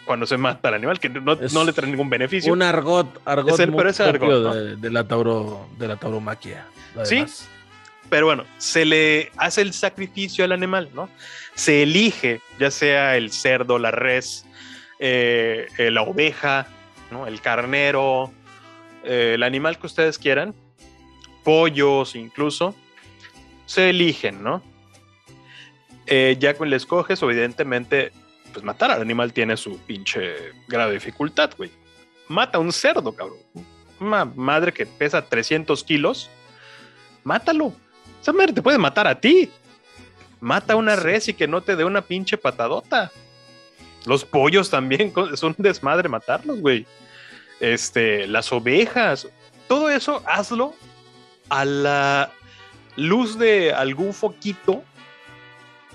[0.05, 2.53] cuando se mata al animal, que no, le trae ningún beneficio.
[2.53, 6.67] Un argot, argot de, la tauro, de la tauromaquia.
[7.05, 7.25] Sí,
[8.09, 11.09] pero bueno, se le hace el sacrificio al animal, ¿no?
[11.55, 14.45] Se elige, ya sea el cerdo, la res,
[14.99, 16.67] eh, eh, la oveja,
[17.13, 17.27] ¿no?
[17.29, 18.33] El carnero,
[19.05, 20.55] eh, el animal que ustedes quieran,
[21.45, 22.75] pollos incluso,
[23.67, 24.61] se eligen, ¿no?
[26.11, 28.13] Ya cuando le escoges, evidentemente
[28.53, 31.71] pues matar al animal tiene su pinche grado de dificultad, güey.
[32.29, 33.39] Mata a un cerdo, cabrón.
[33.99, 36.31] Una madre que pesa 300 kilos,
[37.25, 37.73] mátalo.
[38.21, 39.51] Esa madre te puede matar a ti.
[40.41, 43.11] Mata a una res y que no te dé una pinche patadota.
[44.07, 46.87] Los pollos también es un desmadre matarlos, güey.
[47.61, 49.29] Este, las ovejas,
[49.69, 50.75] todo eso hazlo
[51.51, 52.33] a la
[52.97, 54.83] luz de algún foquito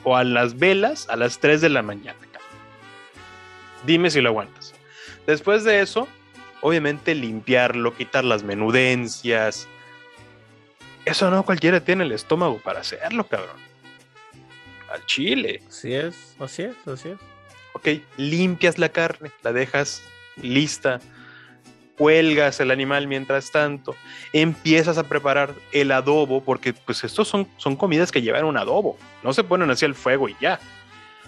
[0.05, 2.17] o a las velas a las 3 de la mañana.
[3.85, 4.73] Dime si lo aguantas.
[5.27, 6.07] Después de eso,
[6.61, 9.67] obviamente limpiarlo, quitar las menudencias.
[11.05, 13.57] Eso no cualquiera tiene el estómago para hacerlo, cabrón.
[14.91, 15.61] Al chile.
[15.67, 17.17] Así es, así es, así es.
[17.73, 17.87] Ok,
[18.17, 20.01] limpias la carne, la dejas
[20.41, 20.99] lista,
[21.97, 23.95] cuelgas el animal mientras tanto,
[24.33, 28.97] empiezas a preparar el adobo, porque pues estos son, son comidas que llevan un adobo,
[29.23, 30.59] no se ponen hacia el fuego y ya.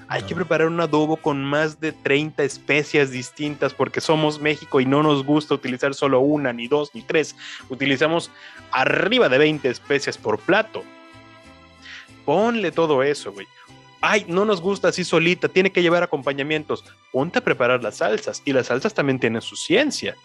[0.09, 4.85] Hay que preparar un adobo con más de 30 especias distintas porque somos México y
[4.85, 7.35] no nos gusta utilizar solo una, ni dos, ni tres.
[7.67, 8.31] Utilizamos
[8.71, 10.83] arriba de 20 especias por plato.
[12.23, 13.47] Ponle todo eso, güey.
[13.99, 16.85] Ay, no nos gusta así solita, tiene que llevar acompañamientos.
[17.11, 20.15] Ponte a preparar las salsas y las salsas también tienen su ciencia.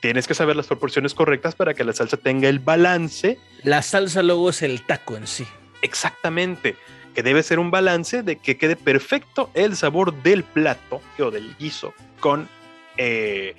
[0.00, 3.38] Tienes que saber las proporciones correctas para que la salsa tenga el balance.
[3.62, 5.46] La salsa luego es el taco en sí.
[5.82, 6.76] Exactamente
[7.14, 11.56] que debe ser un balance de que quede perfecto el sabor del plato o del
[11.56, 12.48] guiso con
[12.96, 13.56] eh,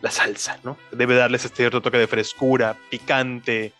[0.00, 0.76] la salsa, ¿no?
[0.90, 3.72] Debe darles este cierto toque de frescura, picante.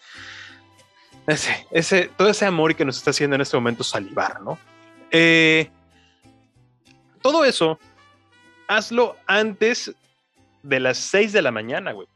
[1.26, 4.58] Ese, ese, todo ese amor que nos está haciendo en este momento salivar, ¿no?
[5.10, 5.70] Eh,
[7.20, 7.78] todo eso,
[8.66, 9.92] hazlo antes
[10.62, 12.08] de las 6 de la mañana, güey.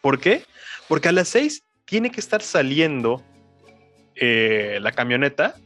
[0.00, 0.44] ¿Por qué?
[0.88, 3.22] Porque a las 6 tiene que estar saliendo
[4.16, 5.56] eh, la camioneta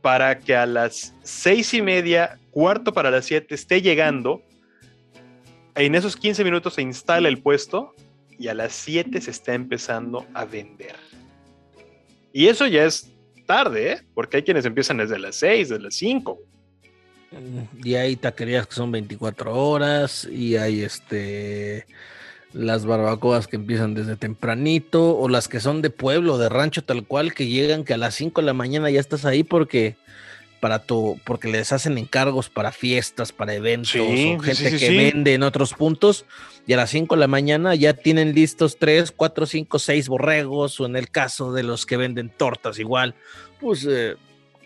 [0.00, 4.42] para que a las seis y media, cuarto para las siete, esté llegando.
[5.74, 7.94] En esos 15 minutos se instala el puesto
[8.38, 10.96] y a las 7 se está empezando a vender.
[12.32, 13.10] Y eso ya es
[13.46, 14.02] tarde, ¿eh?
[14.14, 16.38] porque hay quienes empiezan desde las 6, desde las 5.
[17.82, 21.86] Y hay taquerías que son 24 horas y hay este
[22.52, 27.04] las barbacoas que empiezan desde tempranito o las que son de pueblo, de rancho tal
[27.06, 29.96] cual, que llegan que a las 5 de la mañana ya estás ahí porque
[30.60, 35.42] para tu, porque les hacen encargos para fiestas, para eventos, o gente que vende en
[35.42, 36.26] otros puntos,
[36.66, 40.78] y a las 5 de la mañana ya tienen listos 3, 4, 5, 6 borregos,
[40.80, 43.14] o en el caso de los que venden tortas igual,
[43.58, 44.16] pues eh,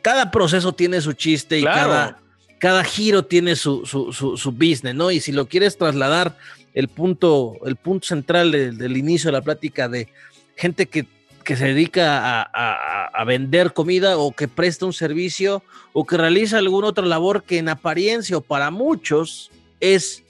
[0.03, 2.19] cada proceso tiene su chiste y cada,
[2.65, 5.11] cada giro tiene su, su, su, su business, ¿no?
[5.11, 6.39] Y si lo quieres trasladar
[6.73, 10.09] el punto, el punto central del, inicio de la plática de
[10.57, 11.05] gente que
[11.45, 15.63] que se dedica a, vender comida o que presta un servicio
[15.93, 20.23] o que realiza alguna otra labor que en apariencia o para muchos es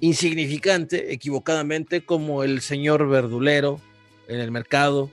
[0.00, 3.78] insignificante, equivocadamente, como el señor verdulero
[4.26, 5.10] en el mercado,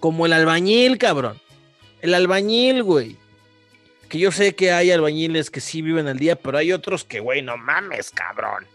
[0.00, 1.38] como el albañil, cabrón.
[2.02, 3.16] El albañil, güey.
[4.10, 7.20] Que yo sé que hay albañiles que sí viven al día, pero hay otros que,
[7.20, 8.66] güey, no mames, cabrón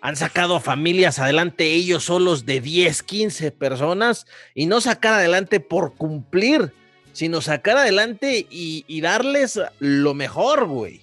[0.00, 5.94] han sacado familias adelante ellos solos de 10, 15 personas y no sacar adelante por
[5.94, 6.72] cumplir,
[7.12, 11.02] sino sacar adelante y, darles lo mejor, güey.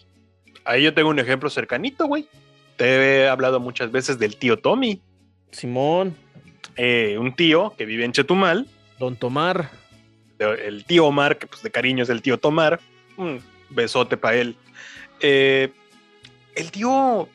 [0.64, 2.28] Ahí yo tengo un ejemplo cercanito, güey.
[2.78, 5.02] Te he hablado muchas veces del tío Tommy.
[5.52, 6.16] Simón.
[6.78, 8.68] Eh, un tío que vive en Chetumal.
[8.98, 9.70] Don Tomar.
[10.40, 12.80] El tío Omar, que pues de cariño es el tío Tomar.
[13.70, 14.56] Besote para él.
[15.20, 15.72] Eh,
[16.56, 17.30] el tío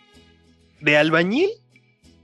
[0.80, 1.50] de albañil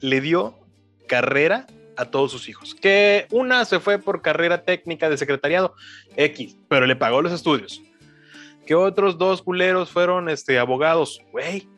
[0.00, 0.58] le dio
[1.06, 2.74] carrera a todos sus hijos.
[2.74, 5.74] Que una se fue por carrera técnica de secretariado
[6.16, 7.82] X, pero le pagó los estudios.
[8.66, 11.68] Que otros dos culeros fueron este, abogados, güey,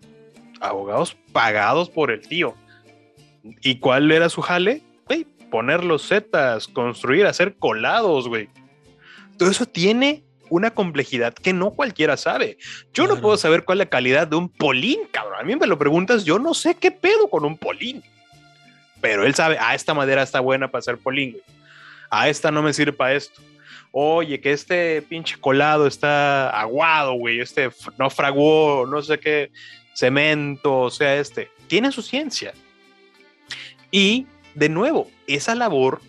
[0.61, 2.55] abogados pagados por el tío.
[3.62, 4.83] ¿Y cuál era su jale?
[5.51, 8.51] Poner los zetas, construir, hacer colados, güey.
[9.39, 12.59] Todo eso tiene una complejidad que no cualquiera sabe.
[12.92, 15.40] Yo no puedo saber cuál es la calidad de un polín, cabrón.
[15.40, 18.03] A mí me lo preguntas, yo no sé qué pedo con un polín.
[19.01, 21.44] Pero él sabe, ah, esta madera está buena para hacer polín, güey.
[22.11, 23.40] Ah, esta no me sirve para esto.
[23.92, 27.40] Oye, que este pinche colado está aguado, güey.
[27.40, 29.51] Este no fraguó, no sé qué
[29.94, 31.51] cemento, o sea, este.
[31.66, 32.55] Tiene su ciencia.
[33.90, 36.01] Y, de nuevo, esa labor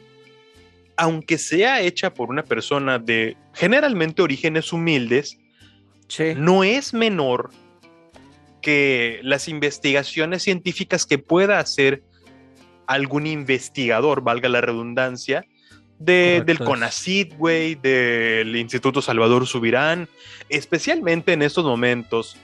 [1.00, 5.38] aunque sea hecha por una persona de generalmente orígenes humildes,
[6.38, 7.50] no es menor
[8.62, 12.02] que las investigaciones científicas que pueda hacer
[12.88, 15.46] algún investigador, valga la redundancia,
[16.00, 20.08] del CONACID, güey, del Instituto Salvador Subirán,
[20.48, 22.38] especialmente en estos momentos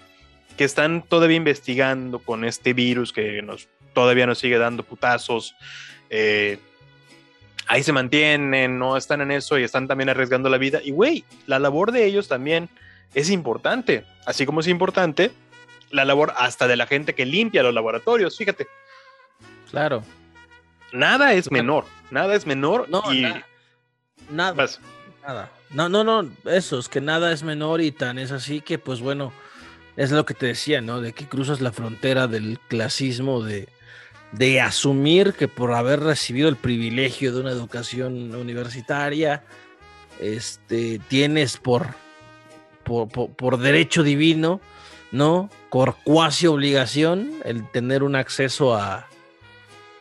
[0.58, 5.56] que están todavía investigando con este virus que nos, todavía nos sigue dando putazos.
[6.10, 6.60] Eh,
[7.68, 10.80] ahí se mantienen, no están en eso y están también arriesgando la vida.
[10.84, 12.70] Y güey, la labor de ellos también
[13.14, 15.32] es importante, así como es importante
[15.92, 18.68] la labor hasta de la gente que limpia los laboratorios, fíjate.
[19.70, 20.04] Claro.
[20.92, 23.22] Nada es menor, nada es menor no, y
[24.30, 24.56] nada.
[25.26, 25.50] Nada.
[25.72, 29.02] No, no, no, eso es que nada es menor y tan es así que pues
[29.02, 29.34] bueno,
[29.96, 31.02] es lo que te decía, ¿no?
[31.02, 33.68] De que cruzas la frontera del clasismo de
[34.32, 39.44] de asumir que por haber recibido el privilegio de una educación universitaria,
[40.20, 41.88] este, tienes por,
[42.84, 44.62] por, derecho divino,
[45.12, 45.50] ¿no?
[45.70, 49.08] Por cuasi obligación el tener un acceso a,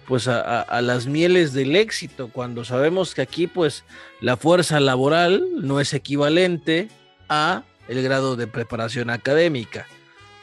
[0.07, 3.85] pues a, a, las mieles del éxito, cuando sabemos que aquí, pues,
[4.21, 6.89] la fuerza laboral no es equivalente
[7.29, 9.87] a el grado de preparación académica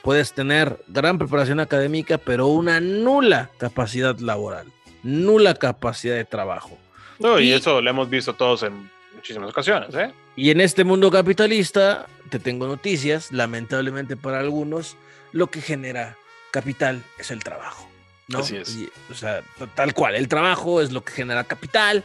[0.02, 4.68] puedes tener gran preparación académica, pero una nula capacidad laboral,
[5.04, 6.78] nula capacidad de trabajo.
[7.20, 9.93] No, y, eso lo hemos visto todos en muchísimas ocasiones.
[9.93, 10.12] ¿eh?
[10.36, 14.97] Y en este mundo capitalista, te tengo noticias, lamentablemente para algunos,
[15.32, 16.18] lo que genera
[16.52, 17.88] capital es el trabajo.
[18.28, 18.39] ¿no?
[18.39, 18.78] Así es.
[19.10, 19.41] o sea,
[19.76, 22.04] tal cual, el trabajo es lo que genera capital.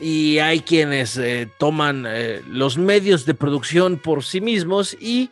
[0.00, 5.30] Y hay quienes eh, toman eh, los medios de producción por sí mismos y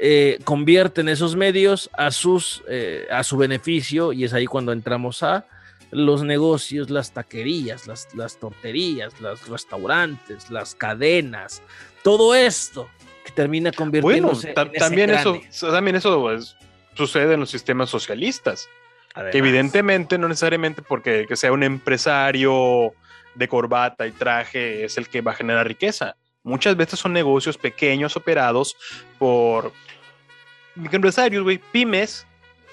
[0.00, 5.22] eh, convierten esos medios a, sus, eh, a su beneficio y es ahí cuando entramos
[5.22, 5.46] a
[5.90, 11.62] los negocios, las taquerías, las, las torterías, los restaurantes, las cadenas,
[12.02, 12.88] todo esto
[13.24, 15.40] que termina convirtiéndose bueno, también, eso,
[15.70, 16.38] también eso
[16.94, 18.68] sucede en los sistemas socialistas.
[19.32, 22.92] Que evidentemente no necesariamente porque que sea un empresario
[23.34, 26.16] de corbata y traje es el que va a generar riqueza.
[26.46, 28.76] Muchas veces son negocios pequeños operados
[29.18, 29.72] por
[30.76, 32.24] microempresarios, güey, pymes,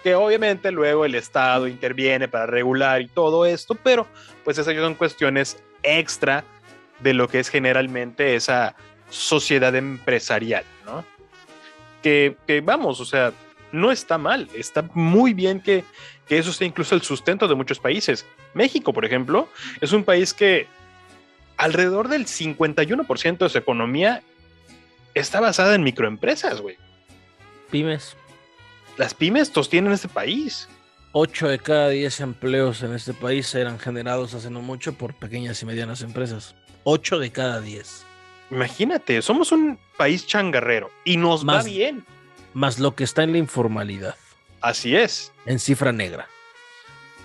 [0.03, 4.05] que obviamente luego el Estado interviene para regular y todo esto, pero
[4.43, 6.43] pues esas son cuestiones extra
[6.99, 8.75] de lo que es generalmente esa
[9.09, 11.03] sociedad empresarial, ¿no?
[12.03, 13.33] Que, vamos, o sea,
[13.71, 15.83] no está mal, está muy bien que,
[16.27, 18.23] que eso sea incluso el sustento de muchos países.
[18.53, 19.49] México, por ejemplo,
[19.81, 20.67] es un país que
[21.57, 24.23] alrededor del 51% de su economía
[25.13, 26.77] está basada en microempresas, güey
[27.73, 28.15] pymes.
[28.97, 30.69] Las pymes sostienen este país.
[31.13, 35.59] 8 de cada 10 empleos en este país eran generados hace no mucho por pequeñas
[35.63, 36.55] y medianas empresas.
[36.83, 38.05] 8 de cada 10.
[38.51, 42.05] Imagínate, somos un país changarrero y nos va bien.
[42.53, 44.15] Más lo que está en la informalidad.
[44.61, 45.31] Así es.
[45.47, 46.27] En cifra negra.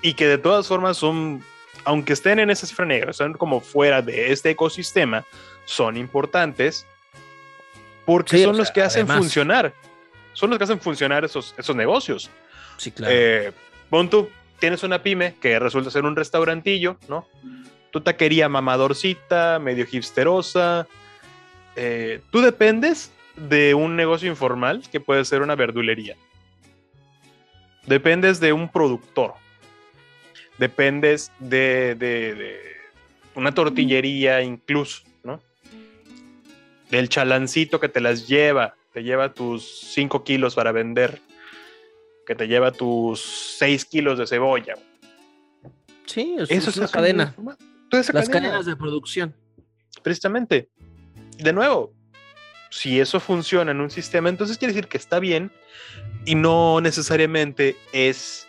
[0.01, 1.45] Y que de todas formas son
[1.89, 5.25] aunque estén en esa cifra negra, son como fuera de este ecosistema,
[5.65, 6.87] son importantes
[8.05, 9.73] porque son los que hacen funcionar,
[10.35, 12.29] son los que hacen funcionar esos, esos negocios.
[12.77, 13.15] Sí, claro.
[13.17, 13.53] Eh,
[13.89, 14.29] pon tú,
[14.59, 17.27] tienes una pyme que resulta ser un restaurantillo, ¿no?
[17.91, 20.87] Tu taquería mamadorcita, medio hipsterosa.
[21.75, 26.17] Eh, tú dependes de un negocio informal que puede ser una verdulería.
[27.87, 29.37] Dependes de un productor.
[30.59, 32.61] Dependes de,
[33.35, 35.41] una tortillería incluso, ¿no?
[36.91, 41.21] Del chalancito que te las lleva, te lleva tus 5 kilos para vender,
[42.27, 43.21] que te lleva tus
[43.59, 44.75] 6 kilos de cebolla.
[46.07, 47.35] Sí, eso, es una cadena.
[47.91, 49.35] Las cadenas de producción.
[50.03, 50.69] Precisamente.
[51.39, 51.93] De nuevo,
[52.71, 55.53] si eso funciona en un sistema, entonces quiere decir que está bien
[56.25, 58.47] y no necesariamente es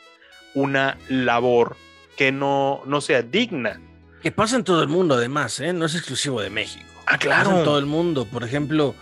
[0.56, 1.76] una labor
[2.20, 3.80] que no, no sea digna.
[4.22, 5.72] Que pasa en todo el mundo, además, ¿eh?
[5.72, 6.84] no es exclusivo de México.
[7.06, 7.60] Ah, claro.
[7.60, 8.26] en todo el mundo.
[8.26, 8.94] Por ejemplo,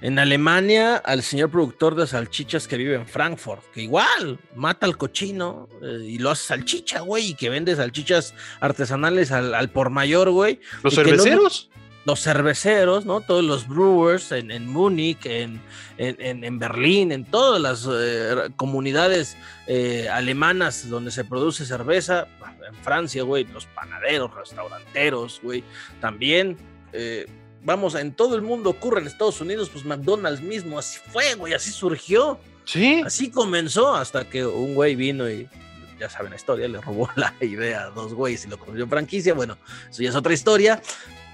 [0.00, 4.96] en Alemania, al señor productor de salchichas que vive en Frankfurt, que igual mata al
[4.96, 10.30] cochino eh, y lo hace salchicha, güey, y que vende salchichas artesanales al, por mayor,
[10.30, 10.58] güey.
[10.82, 11.70] ¿Los cerveceros?
[12.06, 13.20] Los cerveceros, ¿no?
[13.20, 15.60] Todos los brewers en, en Múnich, en,
[15.98, 19.36] en, Berlín, en todas las eh, comunidades
[19.66, 22.28] eh, alemanas donde se produce cerveza,
[22.66, 25.64] en Francia, güey, los panaderos, restauranteros, güey,
[26.00, 26.56] también.
[26.92, 27.26] Eh,
[27.64, 31.54] vamos, en todo el mundo ocurre, en Estados Unidos, pues McDonald's mismo, así fue, güey,
[31.54, 32.38] así surgió.
[32.64, 33.02] Sí.
[33.04, 35.48] Así comenzó hasta que un güey vino y
[35.98, 38.90] ya saben la historia, le robó la idea a dos güeyes y lo convirtió en
[38.90, 39.34] franquicia.
[39.34, 39.58] Bueno,
[39.90, 40.80] eso ya es otra historia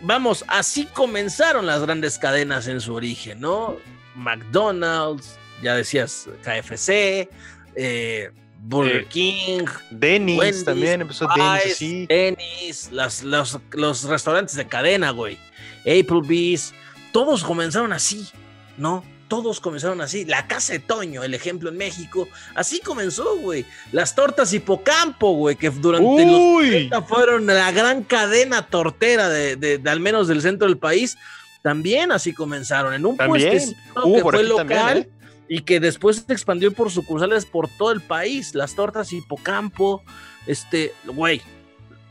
[0.02, 3.76] vamos, así comenzaron las grandes cadenas en su origen, ¿no?
[4.14, 7.28] McDonald's, ya decías KFC,
[7.74, 8.30] eh,
[8.60, 12.06] Burger eh, King, Dennis también empezó Dennis así.
[12.06, 15.38] Dennis, los, los restaurantes de cadena, güey.
[15.80, 16.74] Applebee's,
[17.12, 18.28] todos comenzaron así,
[18.76, 19.04] ¿no?
[19.32, 20.26] Todos comenzaron así.
[20.26, 23.64] La Casa de Toño, el ejemplo en México, así comenzó, güey.
[23.90, 30.28] Las tortas Hipocampo, güey, que durante los fueron la gran cadena tortera de, al menos
[30.28, 31.16] del centro del país,
[31.62, 32.92] también así comenzaron.
[32.92, 33.74] En un puesto
[34.04, 34.98] que fue local.
[34.98, 35.10] ¿eh?
[35.48, 38.54] Y que después se expandió por sucursales por todo el país.
[38.54, 40.02] Las tortas Hipocampo,
[40.46, 41.40] este, güey,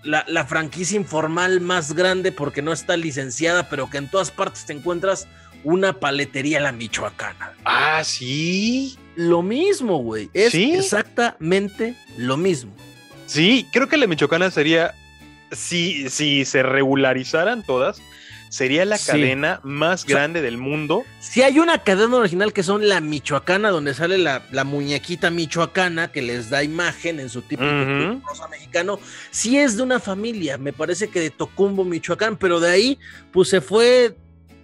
[0.04, 4.66] la, la, franquicia informal más grande porque no está licenciada, pero que en todas partes
[4.66, 5.28] te encuentras
[5.64, 7.54] una paletería la michoacana.
[7.66, 8.98] Ah, sí.
[9.16, 10.30] Lo mismo, güey.
[10.34, 12.74] Es exactamente lo mismo.
[13.26, 14.94] Sí, creo que la michoacana sería,
[15.52, 18.02] si, si se regularizaran todas,
[18.52, 21.06] sería la cadena más grande del mundo.
[21.22, 26.22] Si hay una cadena original que son la michoacana, donde sale la, muñequita michoacana que
[26.22, 29.00] les da imagen en su tipo de rosa mexicano,
[29.32, 33.00] sí es de una familia, me parece que de Tocumbo, Michoacán, pero de ahí
[33.32, 34.18] pues se fue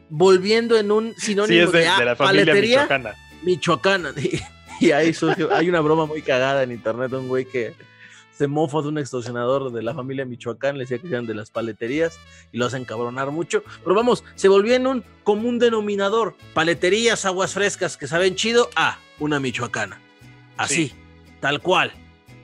[0.10, 3.16] volviendo en un sinónimo de, la familia michoacana.
[3.43, 4.14] Michoacana.
[4.80, 5.12] Y, hay,
[5.53, 7.74] hay una broma muy cagada en internet un güey que
[8.38, 11.49] se mofa de un extorsionador de la familia Michoacán, le decía que eran de las
[11.49, 12.20] paleterías
[12.51, 13.64] y lo hacen cabronar mucho.
[13.84, 16.36] Pero vamos, se volvió en un común denominador.
[16.53, 19.99] Paleterías, aguas frescas que saben chido, ah, una michoacana.
[20.55, 20.93] Así,
[21.39, 21.91] tal cual.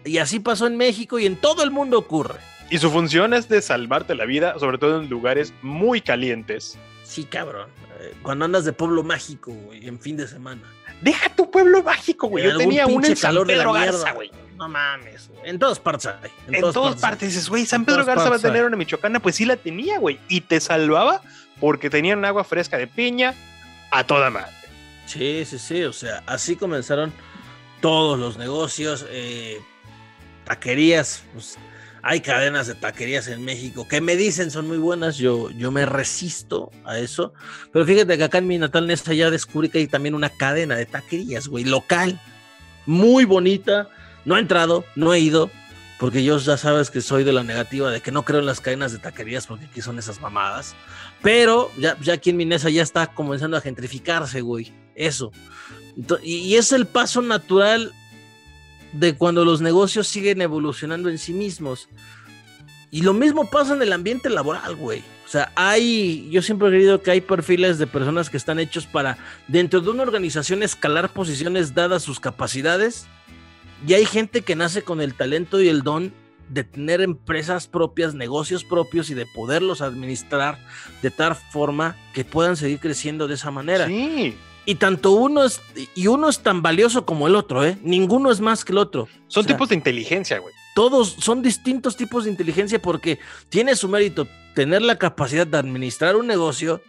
[0.04, 2.40] Y así pasó en México y en todo el mundo ocurre.
[2.72, 6.80] Y su función es de salvarte la vida, sobre todo en lugares muy calientes.
[7.14, 7.70] Sí, cabrón.
[8.00, 10.64] Eh, cuando andas de pueblo mágico, güey, en fin de semana.
[11.00, 12.44] Deja tu pueblo mágico, güey.
[12.44, 14.32] Yo tenía un en San Pedro Garza, güey.
[14.58, 15.48] No mames, güey.
[15.48, 16.32] En todas partes hay.
[16.48, 17.30] En, todas, partes.
[17.30, 19.20] dices, güey, San Pedro Garza va a tener una michoacana.
[19.20, 20.20] Pues sí la tenía, güey.
[20.28, 21.22] Y te salvaba
[21.60, 23.36] porque tenían agua fresca de piña
[23.92, 24.52] a toda madre.
[25.06, 25.84] Sí, sí, sí.
[25.84, 27.14] O sea, así comenzaron
[27.80, 29.06] todos los negocios.
[29.12, 29.62] Eh,
[30.46, 31.60] taquerías, pues,
[32.06, 35.86] hay cadenas de taquerías en México que me dicen son muy buenas, yo, yo me
[35.86, 37.34] resisto a eso.
[37.72, 40.76] Pero fíjate que acá en mi natal Nesta ya descubrí que hay también una cadena
[40.76, 42.20] de taquerías, güey, local,
[42.86, 43.88] muy bonita.
[44.26, 45.50] No he entrado, no he ido,
[45.98, 48.60] porque yo ya sabes que soy de la negativa de que no creo en las
[48.60, 50.76] cadenas de taquerías porque aquí son esas mamadas.
[51.22, 54.74] Pero ya, ya aquí en Minesa ya está comenzando a gentrificarse, güey.
[54.94, 55.32] Eso.
[56.22, 57.94] y es el paso natural
[58.94, 61.90] de cuando los negocios siguen evolucionando en sí mismos.
[62.92, 65.04] Y lo mismo pasa en el ambiente laboral, güey.
[65.26, 68.86] O sea, hay, yo siempre he creído que hay perfiles de personas que están hechos
[68.86, 69.18] para,
[69.48, 73.08] dentro de una organización, escalar posiciones dadas sus capacidades.
[73.88, 76.14] Y hay gente que nace con el talento y el don
[76.50, 80.60] de tener empresas propias, negocios propios y de poderlos administrar
[81.02, 83.88] de tal forma que puedan seguir creciendo de esa manera.
[83.88, 84.36] Sí.
[84.66, 85.62] Y tanto uno es,
[85.94, 87.78] y uno es tan valioso como el otro, ¿eh?
[87.84, 89.08] Ninguno es más que el otro.
[89.28, 90.54] Son tipos de inteligencia, güey.
[90.74, 96.16] todos son distintos tipos de inteligencia porque tiene su mérito tener la capacidad de administrar
[96.16, 96.82] un negocio,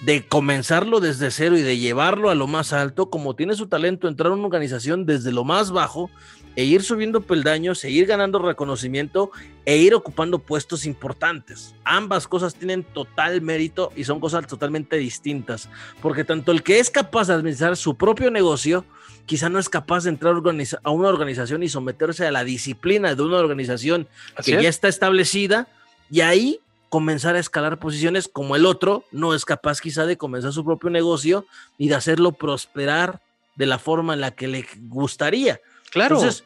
[0.00, 4.08] de comenzarlo desde cero y de llevarlo a lo más alto, como tiene su talento
[4.08, 6.10] entrar a una organización desde lo más bajo
[6.56, 9.30] e ir subiendo peldaños, e ir ganando reconocimiento
[9.64, 11.74] e ir ocupando puestos importantes.
[11.84, 15.68] Ambas cosas tienen total mérito y son cosas totalmente distintas,
[16.02, 18.84] porque tanto el que es capaz de administrar su propio negocio,
[19.26, 23.22] quizá no es capaz de entrar a una organización y someterse a la disciplina de
[23.22, 24.08] una organización
[24.44, 25.68] que ya está establecida
[26.10, 30.52] y ahí comenzar a escalar posiciones como el otro no es capaz quizá de comenzar
[30.52, 31.46] su propio negocio
[31.78, 33.20] y de hacerlo prosperar
[33.54, 35.60] de la forma en la que le gustaría.
[35.90, 36.16] Claro.
[36.16, 36.44] Entonces,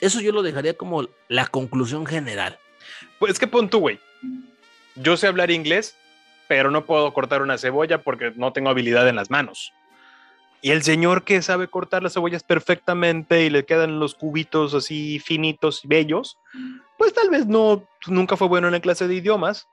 [0.00, 2.58] eso yo lo dejaría como la conclusión general.
[3.18, 3.98] Pues es que pon tú, güey.
[4.96, 5.96] Yo sé hablar inglés,
[6.48, 9.72] pero no puedo cortar una cebolla porque no tengo habilidad en las manos.
[10.62, 15.18] Y el señor que sabe cortar las cebollas perfectamente y le quedan los cubitos así
[15.18, 16.36] finitos y bellos,
[16.98, 19.68] pues tal vez no, nunca fue bueno en la clase de idiomas,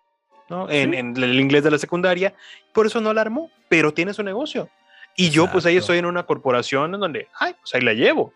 [0.50, 0.70] ¿no?
[0.70, 2.34] En, el inglés de la secundaria,
[2.74, 4.70] por eso no la armó, pero tiene su negocio.
[5.18, 8.34] Y yo pues ahí estoy en una corporación en donde, ay, pues ahí la llevo.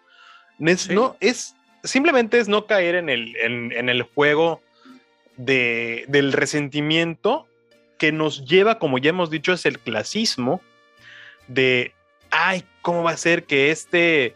[0.61, 4.61] No, es, simplemente es no caer en el, en, el juego
[5.35, 7.47] de, del resentimiento
[7.97, 10.61] que nos lleva, como ya hemos dicho, es el clasismo
[11.47, 11.93] de
[12.29, 14.35] ay, ¿cómo va a ser que este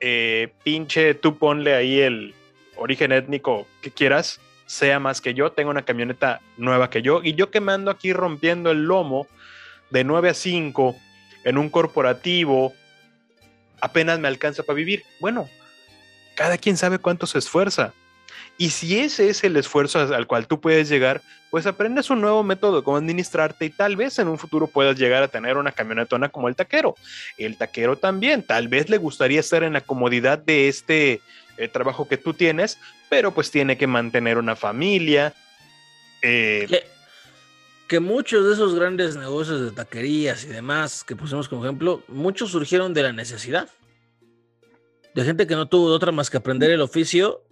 [0.00, 2.34] eh, pinche, tú ponle ahí el
[2.76, 7.34] origen étnico que quieras, sea más que yo, tengo una camioneta nueva que yo, y
[7.34, 9.26] yo que me ando aquí rompiendo el lomo
[9.90, 10.96] de 9 a 5
[11.44, 12.74] en un corporativo,
[13.80, 15.04] apenas me alcanza para vivir.
[15.20, 15.48] Bueno,
[16.34, 17.92] cada quien sabe cuánto se esfuerza.
[18.58, 21.20] Y si ese es el esfuerzo al cual tú puedes llegar,
[21.50, 24.98] pues aprendes un nuevo método de cómo administrarte y tal vez en un futuro puedas
[24.98, 26.94] llegar a tener una camionetona como el taquero.
[27.36, 31.20] El taquero también, tal vez le gustaría estar en la comodidad de este
[31.58, 32.78] eh, trabajo que tú tienes,
[33.10, 35.34] pero pues tiene que mantener una familia.
[36.22, 36.66] Eh,
[37.88, 42.50] que, muchos de esos grandes negocios de taquerías y demás que pusimos como ejemplo, muchos
[42.50, 43.68] surgieron de la necesidad.
[45.14, 47.42] De gente que no tuvo otra más que aprender el oficio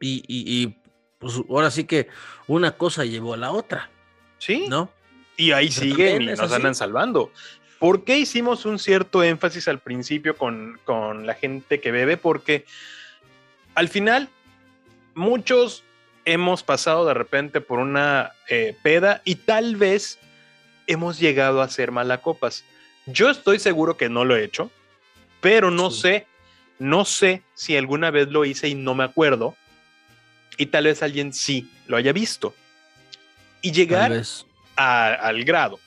[0.00, 0.74] y,
[1.18, 2.08] pues ahora sí que
[2.46, 3.90] una cosa llevó a la otra.
[4.38, 4.66] Sí.
[4.68, 4.90] ¿No?
[5.36, 7.30] Y ahí siguen y nos andan salvando.
[7.80, 10.78] ¿Por qué hicimos un cierto énfasis al principio con,
[11.24, 12.18] la gente que bebe?
[12.18, 12.66] Porque
[13.74, 14.28] al final
[15.14, 15.82] muchos
[16.32, 20.18] hemos pasado de repente por una eh, peda y tal vez
[20.86, 22.64] hemos llegado a ser malacopas.
[23.06, 24.70] Yo estoy seguro que no lo he hecho,
[25.40, 26.26] pero no sé,
[26.78, 29.56] no sé si alguna vez lo hice y no me acuerdo
[30.56, 32.54] y tal vez alguien sí lo haya visto.
[33.62, 34.12] Y llegar
[34.76, 35.80] al grado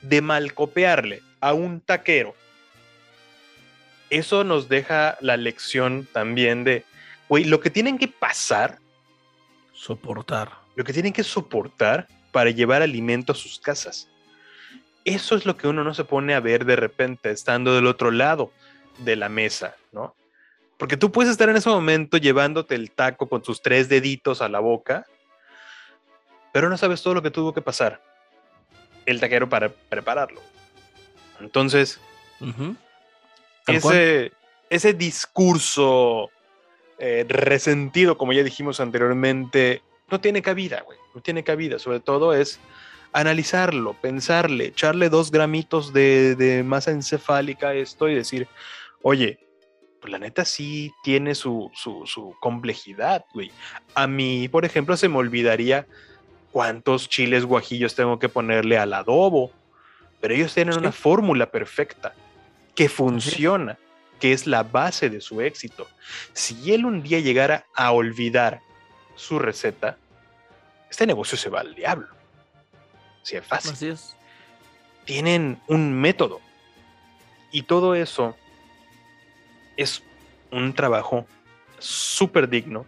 [0.00, 2.34] de malcopearle a un taquero,
[4.10, 6.84] eso nos deja la lección también de,
[7.28, 8.78] güey, lo que tienen que pasar.
[9.82, 10.52] Soportar.
[10.76, 14.08] Lo que tienen que soportar para llevar alimento a sus casas.
[15.04, 18.12] Eso es lo que uno no se pone a ver de repente estando del otro
[18.12, 18.52] lado
[18.98, 20.14] de la mesa, ¿no?
[20.78, 24.48] Porque tú puedes estar en ese momento llevándote el taco con tus tres deditos a
[24.48, 25.04] la boca,
[26.52, 28.00] pero no sabes todo lo que tuvo que pasar
[29.04, 30.40] el taquero para prepararlo.
[31.40, 32.00] Entonces,
[33.66, 34.30] ese,
[34.70, 36.30] ese, discurso
[36.98, 40.98] eh, resentido, como ya dijimos anteriormente, no tiene cabida, güey.
[41.14, 41.78] No tiene cabida.
[41.78, 42.58] Sobre todo es
[43.12, 48.48] analizarlo, pensarle, echarle dos gramitos de, de masa encefálica a esto y decir,
[49.02, 49.38] oye,
[50.02, 51.70] pues la neta sí tiene su,
[52.40, 53.52] complejidad, güey.
[53.94, 55.86] A mí, por ejemplo, se me olvidaría
[56.50, 59.52] cuántos chiles guajillos tengo que ponerle al adobo,
[60.20, 62.14] pero ellos tienen una fórmula perfecta
[62.74, 63.78] que funciona,
[64.22, 65.88] que es la base de su éxito.
[66.32, 68.60] Si él un día llegara a olvidar
[69.16, 69.98] su receta,
[70.88, 72.06] este negocio se va al diablo.
[73.24, 73.72] Si es fácil.
[73.72, 74.14] Así es.
[75.04, 76.40] Tienen un método.
[77.50, 78.36] Y todo eso
[79.76, 80.04] es
[80.52, 81.26] un trabajo
[81.80, 82.86] súper digno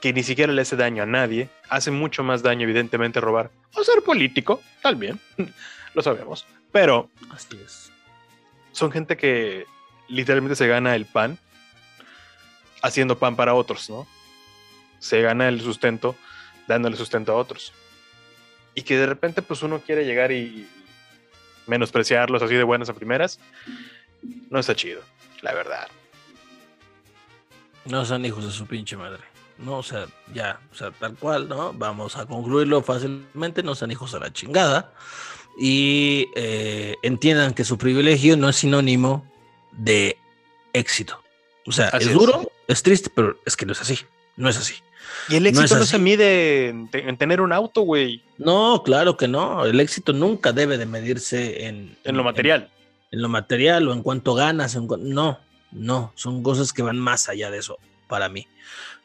[0.00, 3.84] que ni siquiera le hace daño a nadie, hace mucho más daño evidentemente robar o
[3.84, 5.20] ser político, también,
[5.94, 7.92] lo sabemos, pero Así es.
[8.72, 9.64] son gente que
[10.08, 11.38] literalmente se gana el pan
[12.82, 14.06] haciendo pan para otros, ¿no?
[14.98, 16.16] Se gana el sustento
[16.66, 17.72] dándole sustento a otros.
[18.74, 20.68] Y que de repente pues uno quiere llegar y
[21.66, 23.40] menospreciarlos así de buenas a primeras,
[24.50, 25.02] no está chido
[25.42, 25.88] la verdad.
[27.84, 29.22] No sean hijos de su pinche madre.
[29.58, 31.72] No, o sea, ya, o sea, tal cual, ¿no?
[31.72, 34.92] Vamos a concluirlo fácilmente, no sean hijos de la chingada.
[35.58, 39.24] Y eh, entiendan que su privilegio no es sinónimo
[39.76, 40.18] de
[40.72, 41.22] éxito.
[41.66, 42.82] O sea, es duro, es.
[42.82, 43.98] triste, pero es que no es así.
[44.36, 44.74] No es así.
[45.28, 48.22] Y el éxito no, se mide en, tener un auto, güey.
[48.38, 49.64] No, claro que no.
[49.64, 51.96] El éxito nunca debe de medirse en...
[52.04, 52.70] En lo material.
[53.10, 54.76] En, lo material o en cuanto ganas.
[54.76, 55.40] no,
[55.72, 56.12] no.
[56.14, 58.46] Son cosas que van más allá de eso para mí.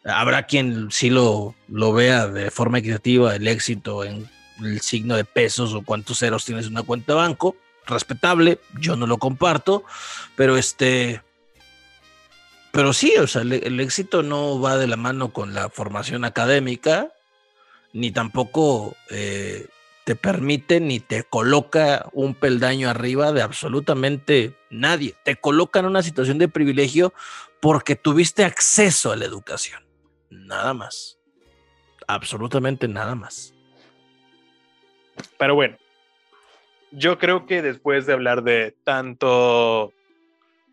[0.04, 4.30] Habrá quien sí lo, lo vea de forma equitativa, el éxito en
[4.64, 7.56] el signo de pesos o cuántos ceros tienes en una cuenta de banco.
[7.86, 9.84] Respetable, yo no lo comparto,
[10.36, 11.22] pero este
[12.72, 17.10] pero sí, o sea, el, éxito no va de la mano con la formación académica,
[17.92, 19.68] ni tampoco eh,
[20.06, 25.16] te permite ni te coloca un peldaño arriba de absolutamente nadie.
[25.26, 27.14] Te coloca en una situación de privilegio
[27.60, 29.86] porque tuviste acceso a la educación.
[30.30, 31.20] Nada más.
[32.08, 33.54] Absolutamente nada más.
[35.38, 35.78] Pero bueno,
[36.92, 39.94] yo creo que después de hablar de tanto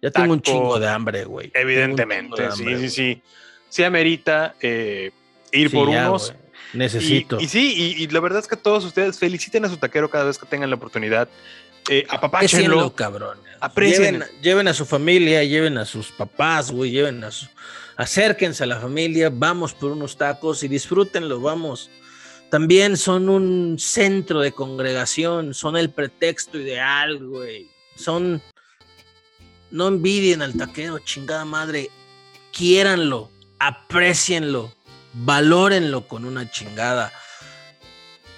[0.01, 1.51] ya tengo un chingo de hambre, güey.
[1.55, 3.23] Evidentemente, sí, sí, sí.
[3.69, 5.11] Sí amerita eh,
[5.53, 6.35] ir por unos.
[6.73, 7.41] Necesito.
[7.41, 10.39] Y, sí, y, la verdad es que todos ustedes feliciten a su taquero cada vez
[10.39, 11.29] que tengan la oportunidad.
[11.89, 12.95] Eh, apapáchenlo.
[12.95, 13.39] cabrón.
[13.77, 17.47] Lleven, lleven, a su familia, lleven a sus papás, güey, lleven a su...
[17.97, 21.91] Acérquense a la familia, vamos por unos tacos y disfrútenlo, vamos.
[22.51, 27.69] También son un centro de congregación, son el pretexto ideal, güey.
[27.95, 28.41] Son
[29.71, 31.91] no envidien al taquero, chingada madre.
[32.53, 34.73] Quiéranlo, aprecienlo,
[35.13, 37.13] valórenlo con una chingada.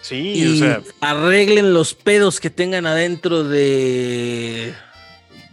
[0.02, 0.82] Sí, o sea.
[1.00, 4.74] Arreglen los pedos que tengan adentro de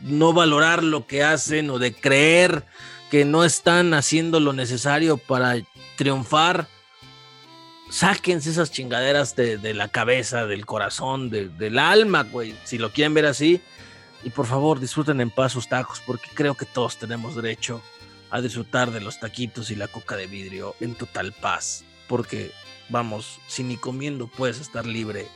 [0.01, 2.63] no valorar lo que hacen o de creer
[3.11, 5.55] que no están haciendo lo necesario para
[5.95, 6.67] triunfar.
[7.89, 12.53] Sáquense esas chingaderas de, la cabeza, del corazón, del alma, güey.
[12.65, 13.61] Si lo quieren ver así,
[14.23, 17.81] y por favor, disfruten en paz sus tacos, porque creo que todos tenemos derecho
[18.29, 21.85] a disfrutar de los taquitos y la coca de vidrio en total paz.
[22.07, 22.51] Porque,
[22.89, 25.27] vamos, si ni comiendo puedes estar libre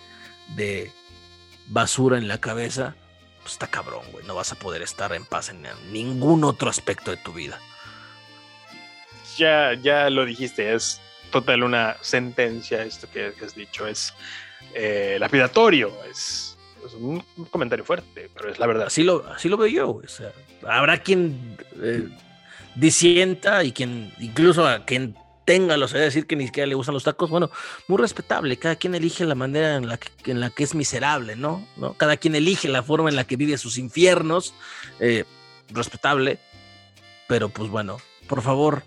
[0.55, 0.91] de
[1.67, 2.95] basura en la cabeza,
[3.41, 4.25] pues está cabrón, güey.
[4.25, 7.59] No vas a poder estar en paz en ningún otro aspecto de tu vida.
[9.37, 10.99] Ya, ya lo dijiste, es
[11.31, 14.13] total una sentencia esto que, has dicho, es
[14.73, 16.57] eh, lapidatorio, es
[16.99, 18.87] un, comentario fuerte, pero es la verdad.
[18.87, 19.89] Así lo, así lo veo yo.
[20.03, 20.31] O sea,
[20.67, 22.07] habrá quien eh,
[22.75, 25.15] disienta y quien, incluso a quien
[25.45, 27.49] tenga los de decir que ni siquiera le gustan los tacos, bueno,
[27.87, 28.57] muy respetable.
[28.57, 31.67] Cada quien elige la manera en la que, en la que es miserable, ¿no?
[31.77, 31.93] ¿no?
[31.93, 34.53] Cada quien elige la forma en la que vive sus infiernos.
[34.99, 35.25] Eh,
[35.73, 36.39] respetable.
[37.27, 38.83] Pero pues bueno, por favor,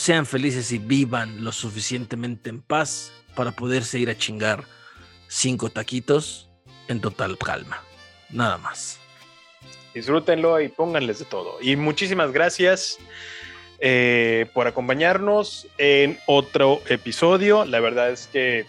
[0.00, 4.64] sean felices y vivan lo suficientemente en paz para poderse ir a chingar
[5.28, 6.48] cinco taquitos
[6.88, 7.82] en total calma.
[8.30, 8.98] Nada más.
[9.92, 11.58] Disfrútenlo y pónganles de todo.
[11.60, 12.96] Y muchísimas gracias
[13.78, 17.66] eh, por acompañarnos en otro episodio.
[17.66, 18.64] La verdad es que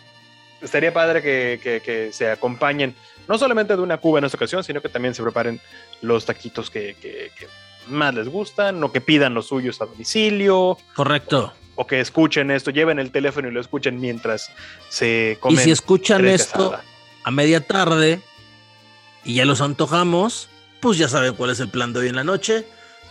[0.62, 2.94] estaría padre que, se acompañen
[3.30, 5.62] no solamente de una cuba en esta ocasión, sino que también se preparen
[6.02, 6.98] los taquitos que,
[7.92, 10.78] más les gustan o que pidan los suyos a domicilio.
[10.96, 11.54] Correcto.
[11.76, 14.52] O, que escuchen esto, lleven el teléfono y lo escuchen mientras
[14.90, 15.60] se comen.
[15.60, 16.78] Y si escuchan esto,
[17.24, 18.22] a media tarde
[19.24, 20.50] y ya los antojamos,
[20.80, 22.66] pues ya saben cuál es el plan de hoy en la noche,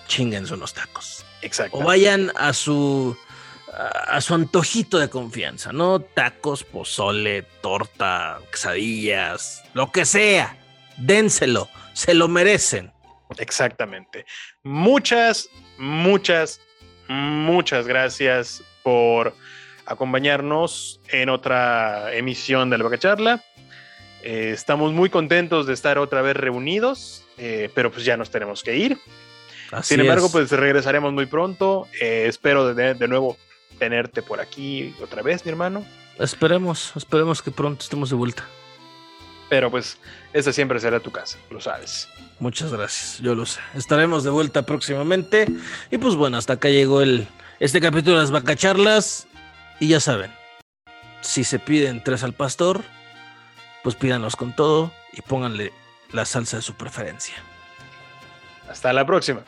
[0.07, 1.25] chinguense unos tacos.
[1.43, 1.79] Exacto.
[1.79, 3.17] O vayan a su
[3.73, 6.01] a su antojito de confianza, ¿no?
[6.01, 10.57] Tacos, pozole, torta, quesadillas, lo que sea.
[10.97, 12.93] Dénselo, se lo merecen.
[13.39, 14.27] Exactamente.
[14.63, 15.49] Muchas,
[15.79, 16.61] muchas,
[17.09, 19.35] muchas gracias por
[19.87, 23.45] acompañarnos en otra emisión de la Vaca Charla.
[24.23, 28.63] Eh, estamos muy contentos de estar otra vez reunidos, eh, pero pues ya nos tenemos
[28.63, 28.99] que ir.
[29.83, 31.87] Sin embargo, pues regresaremos muy pronto.
[32.01, 33.37] Eh, espero de, de, nuevo
[33.79, 35.85] tenerte por aquí otra vez, mi hermano.
[36.19, 38.47] Esperemos, esperemos que pronto estemos de vuelta.
[39.51, 39.99] Pero pues
[40.33, 42.09] esta siempre será tu casa, lo sabes.
[42.39, 43.61] Muchas gracias, yo lo sé.
[43.75, 45.47] Estaremos de vuelta próximamente.
[45.91, 47.29] Y pues bueno, hasta acá llegó el,
[47.59, 49.27] este capítulo de las vacacharlas.
[49.81, 50.33] Y ya saben,
[51.21, 52.83] si se piden tres al pastor,
[53.83, 55.73] pues pídanlos con todo y pónganle
[56.13, 57.35] la salsa de su preferencia.
[58.69, 59.43] Hasta la próxima.